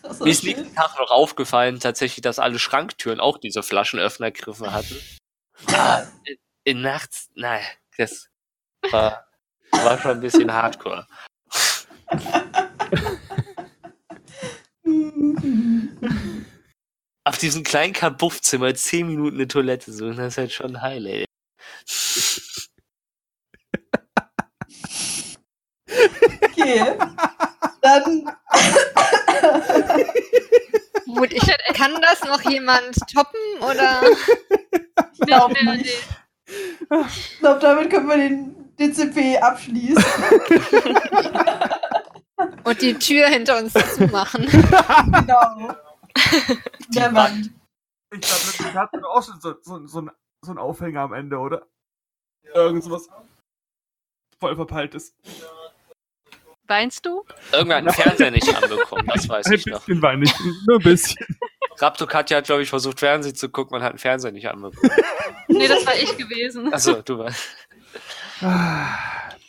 [0.20, 5.00] Mir ist nächsten Tag noch aufgefallen, tatsächlich, dass alle Schranktüren auch diese Flaschenöffnergriffe hatten.
[5.70, 7.64] Ja, in, in nachts, nein,
[7.98, 8.30] das
[8.92, 9.26] war,
[9.72, 11.08] war schon ein bisschen hardcore.
[17.26, 21.26] Auf diesem kleinen Kabuffzimmer 10 Minuten eine Toilette suchen, das ist halt schon heil, ey.
[26.42, 26.98] Okay.
[27.84, 28.26] Dann
[31.06, 34.02] Gut, ich kann das noch jemand toppen oder?
[35.14, 36.08] Ich glaube nicht.
[37.08, 40.04] Ich glaube, damit können wir den DCP abschließen.
[42.64, 44.46] Und die Tür hinter uns zumachen.
[44.46, 45.76] genau.
[46.90, 47.52] Der Wand.
[48.14, 50.12] Ich glaube, das hat auch schon so, so, so, ein,
[50.42, 51.68] so ein Aufhänger am Ende, oder?
[52.54, 53.10] Irgend sowas
[54.40, 55.16] voll verpeilt ist.
[56.74, 57.24] Weinst du?
[57.52, 59.82] Irgendwann einen Fernseher nicht anbekommen, das weiß ich noch.
[59.82, 60.34] Ein bisschen weine ich,
[60.66, 61.24] nur ein bisschen.
[61.78, 64.92] Raptor Katja hat, glaube ich, versucht, Fernsehen zu gucken und hat einen Fernseher nicht anbekommen.
[65.50, 66.74] nee, das war ich gewesen.
[66.74, 67.46] Achso, du warst.
[68.40, 68.46] Ich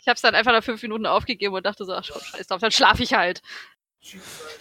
[0.07, 2.69] habe es dann einfach nach fünf Minuten aufgegeben und dachte so, ach scheiß drauf, dann
[2.69, 3.41] schlafe ich halt.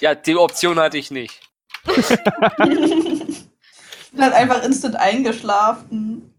[0.00, 1.38] Ja, die Option hatte ich nicht.
[1.86, 2.08] ich
[4.10, 6.34] bin halt einfach instant eingeschlafen.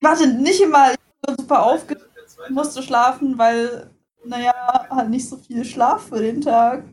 [0.00, 2.04] Warte, nicht immer, ich war super aufgeregt,
[2.50, 3.93] musste schlafen, weil
[4.26, 6.84] naja, halt nicht so viel Schlaf für den Tag.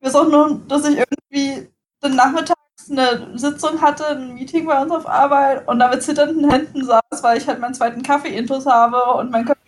[0.00, 1.68] Ich weiß auch nur, dass ich irgendwie
[2.00, 2.60] dann nachmittags
[2.90, 7.22] eine Sitzung hatte, ein Meeting bei uns auf Arbeit und da mit zitternden Händen saß,
[7.22, 9.60] weil ich halt meinen zweiten Kaffee-Intus habe und mein Kaffee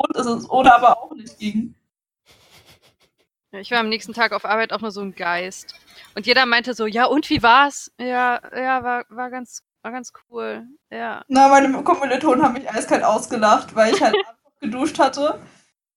[0.00, 1.74] rund ist es oder aber auch nicht ging.
[3.52, 5.74] Ja, ich war am nächsten Tag auf Arbeit auch nur so ein Geist.
[6.16, 7.92] Und jeder meinte so, ja, und wie war's?
[7.98, 10.66] Ja, ja, war, war ganz, war ganz cool.
[10.90, 11.22] Ja.
[11.28, 14.16] Na, meine Kommilitonen haben mich eiskalt ausgelacht, weil ich halt
[14.60, 15.38] geduscht hatte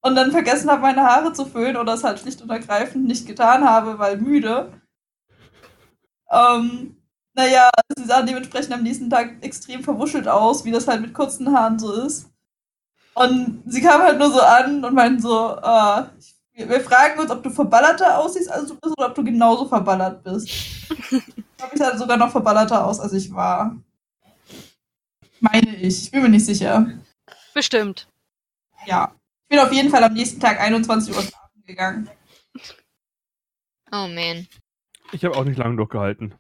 [0.02, 3.28] und dann vergessen habe, meine Haare zu föhnen oder es halt schlicht und ergreifend nicht
[3.28, 4.74] getan habe, weil müde.
[6.32, 6.98] Ähm,
[7.34, 11.56] naja, sie sahen dementsprechend am nächsten Tag extrem verwuschelt aus, wie das halt mit kurzen
[11.56, 12.30] Haaren so ist.
[13.14, 16.04] Und sie kamen halt nur so an und meinten so, äh,
[16.54, 20.24] wir fragen uns, ob du verballerter aussiehst, als du bist, oder ob du genauso verballert
[20.24, 20.48] bist.
[20.48, 23.76] ich glaube, ich sah sogar noch verballerter aus, als ich war.
[25.40, 26.06] Meine ich.
[26.06, 26.88] Ich bin mir nicht sicher.
[27.54, 28.08] Bestimmt.
[28.86, 29.12] Ja.
[29.48, 32.10] Ich bin auf jeden Fall am nächsten Tag 21 Uhr schlafen gegangen.
[33.94, 34.46] Oh man.
[35.14, 36.36] Ich habe auch nicht lange durchgehalten.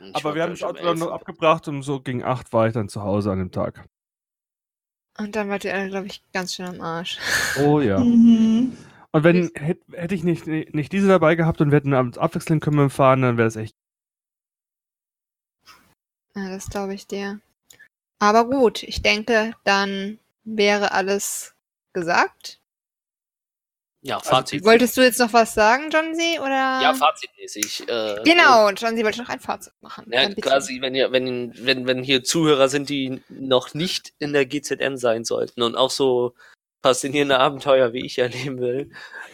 [0.00, 2.74] Ich Aber wir haben das Auto dann noch abgebracht und so gegen 8 war ich
[2.74, 3.86] dann zu Hause an dem Tag.
[5.16, 7.18] Und dann wart ihr, glaube ich, ganz schön am Arsch.
[7.64, 7.98] Oh ja.
[7.98, 8.76] Mhm.
[9.10, 12.62] Und wenn hätte hätt ich nicht, nicht diese dabei gehabt und wir hätten abends abwechselnd
[12.62, 13.74] können fahren, dann wäre das echt.
[16.36, 17.40] Ja, das glaube ich dir.
[18.18, 21.54] Aber gut, ich denke, dann wäre alles
[22.00, 22.58] gesagt.
[24.00, 24.60] Ja, also, Fazit.
[24.60, 26.80] Also, wolltest du jetzt noch was sagen, John C., oder?
[26.82, 27.88] Ja, fazitmäßig.
[27.88, 29.04] Äh, genau, John C.
[29.04, 30.06] wollte noch ein Fazit machen.
[30.10, 34.46] Ja, quasi, wenn, ihr, wenn, wenn, wenn hier Zuhörer sind, die noch nicht in der
[34.46, 36.34] GZN sein sollten und auch so
[36.80, 38.92] faszinierende Abenteuer wie ich erleben will.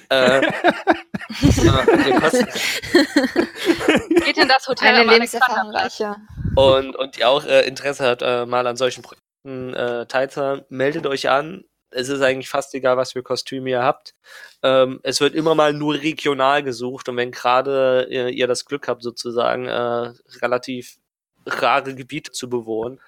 [0.08, 0.40] Äh,
[4.24, 6.16] Geht in das Hotel Eine Lebenserfahrung reicher.
[6.56, 11.06] Und, und die auch äh, Interesse hat, äh, mal an solchen Projekten äh, teilzunehmen, meldet
[11.06, 11.64] euch an
[11.94, 14.14] es ist eigentlich fast egal, was für Kostüme ihr habt.
[14.62, 18.88] Ähm, es wird immer mal nur regional gesucht und wenn gerade ihr, ihr, das Glück
[18.88, 20.98] habt, sozusagen äh, relativ
[21.46, 23.00] rare Gebiete zu bewohnen,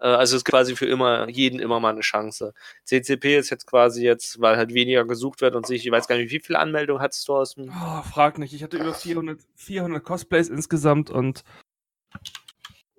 [0.00, 2.54] äh, also es ist quasi für immer jeden immer mal eine Chance.
[2.84, 6.16] CCP ist jetzt quasi jetzt, weil halt weniger gesucht wird und sich, ich weiß gar
[6.16, 7.70] nicht, wie viele Anmeldungen hattest du aus dem?
[7.70, 8.52] Oh, frag nicht.
[8.54, 11.44] Ich hatte über 400, 400 Cosplays insgesamt und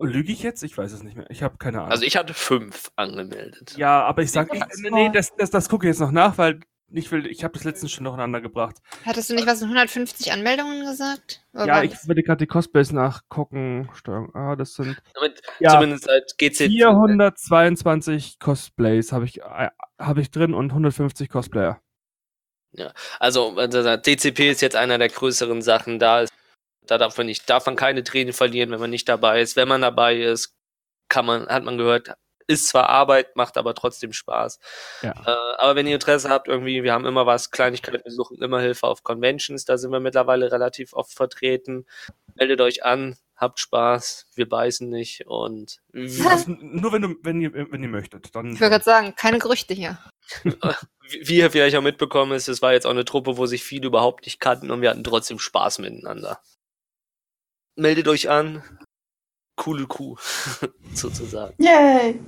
[0.02, 0.64] Lüge ich jetzt?
[0.64, 1.30] Ich weiß es nicht mehr.
[1.30, 1.92] Ich habe keine Ahnung.
[1.92, 3.76] Also ich hatte fünf angemeldet.
[3.78, 6.60] Ja, aber ich sag, ich, nee, das, das, das gucke ich jetzt noch nach, weil
[6.94, 8.78] ich will, ich habe das letztens schon durcheinander gebracht.
[9.06, 11.42] Hattest du nicht was in 150 Anmeldungen gesagt?
[11.54, 13.90] Oder ja, ich würde gerade die Cosplays nachgucken.
[13.94, 20.18] Steuerung A, das sind Damit, ja, zumindest halt GC 422 Cosplays habe ich, äh, hab
[20.18, 21.82] ich drin und 150 Cosplayer.
[22.74, 26.00] Ja, also DCP ist jetzt einer der größeren Sachen.
[26.00, 26.34] Da ist
[26.88, 29.56] da darf man nicht, darf man keine Tränen verlieren, wenn man nicht dabei ist.
[29.56, 30.56] Wenn man dabei ist,
[31.10, 32.14] kann man, hat man gehört,
[32.48, 34.60] ist zwar Arbeit, macht aber trotzdem Spaß.
[35.02, 35.12] Ja.
[35.12, 38.60] Äh, aber wenn ihr Interesse habt, irgendwie, wir haben immer was, Kleinigkeiten, wir suchen immer
[38.60, 41.86] Hilfe auf Conventions, da sind wir mittlerweile relativ oft vertreten.
[42.36, 47.54] Meldet euch an, habt Spaß, wir beißen nicht und also, nur wenn du, wenn ihr,
[47.54, 48.54] wenn ihr möchtet, dann.
[48.54, 49.98] Ich würde gerade sagen, keine Gerüchte hier.
[51.24, 53.88] Wie ihr vielleicht auch mitbekommen ist, es war jetzt auch eine Truppe, wo sich viele
[53.88, 56.40] überhaupt nicht kannten und wir hatten trotzdem Spaß miteinander
[57.76, 58.64] meldet euch an.
[59.56, 60.18] Coole Kuh,
[60.94, 61.54] sozusagen.
[61.62, 62.20] Yay!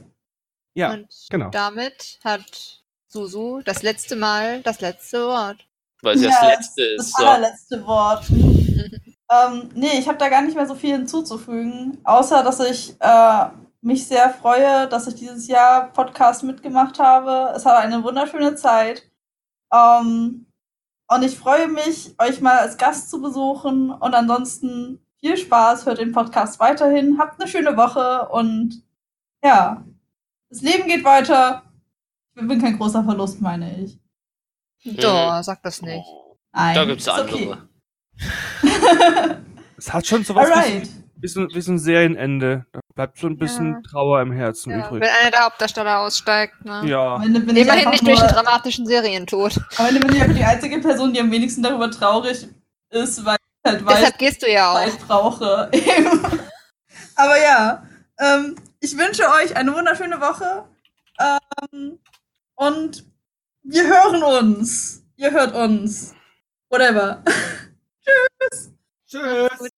[0.75, 1.49] Ja, Und genau.
[1.49, 5.67] damit hat Susu das letzte Mal das letzte Wort.
[6.01, 6.97] Weil es ja, das letzte ist.
[6.99, 7.25] Das so.
[7.25, 8.29] allerletzte Wort.
[8.29, 13.49] ähm, nee, ich habe da gar nicht mehr so viel hinzuzufügen, außer dass ich äh,
[13.81, 17.53] mich sehr freue, dass ich dieses Jahr Podcast mitgemacht habe.
[17.55, 19.09] Es war eine wunderschöne Zeit.
[19.73, 20.45] Ähm,
[21.07, 23.91] und ich freue mich, euch mal als Gast zu besuchen.
[23.91, 28.83] Und ansonsten viel Spaß, hört den Podcast weiterhin, habt eine schöne Woche und
[29.43, 29.85] ja,
[30.49, 31.63] das Leben geht weiter.
[32.35, 33.99] Ich bin kein großer Verlust, meine ich.
[34.97, 35.43] Doch, mhm.
[35.43, 36.05] sag das nicht.
[36.51, 37.35] Nein, da gibt's andere.
[37.35, 37.57] Okay.
[39.77, 40.89] es hat schon sowas Alright.
[41.15, 42.65] wie, so, ein Serienende.
[42.73, 43.81] Da bleibt so ein bisschen ja.
[43.89, 45.01] Trauer im Herzen ja, übrig.
[45.01, 46.83] Wenn einer der Hauptdarsteller aussteigt, ne?
[46.85, 47.23] Ja.
[47.23, 49.57] Immerhin nicht durch einen dramatischen Serientod.
[49.77, 52.49] Aber wenn bin ja die einzige Person, die am wenigsten darüber traurig
[52.89, 54.75] ist, weil halt weiß, Deshalb gehst du ja auch.
[54.75, 55.71] Zeit brauche.
[57.15, 57.87] Aber ja,
[58.19, 60.65] ähm, ich wünsche euch eine wunderschöne Woche.
[61.19, 61.99] Ähm,
[62.55, 63.05] und
[63.63, 65.03] wir hören uns.
[65.15, 66.13] Ihr hört uns.
[66.69, 67.23] Whatever.
[68.51, 68.71] Tschüss.
[69.07, 69.69] Tschüss.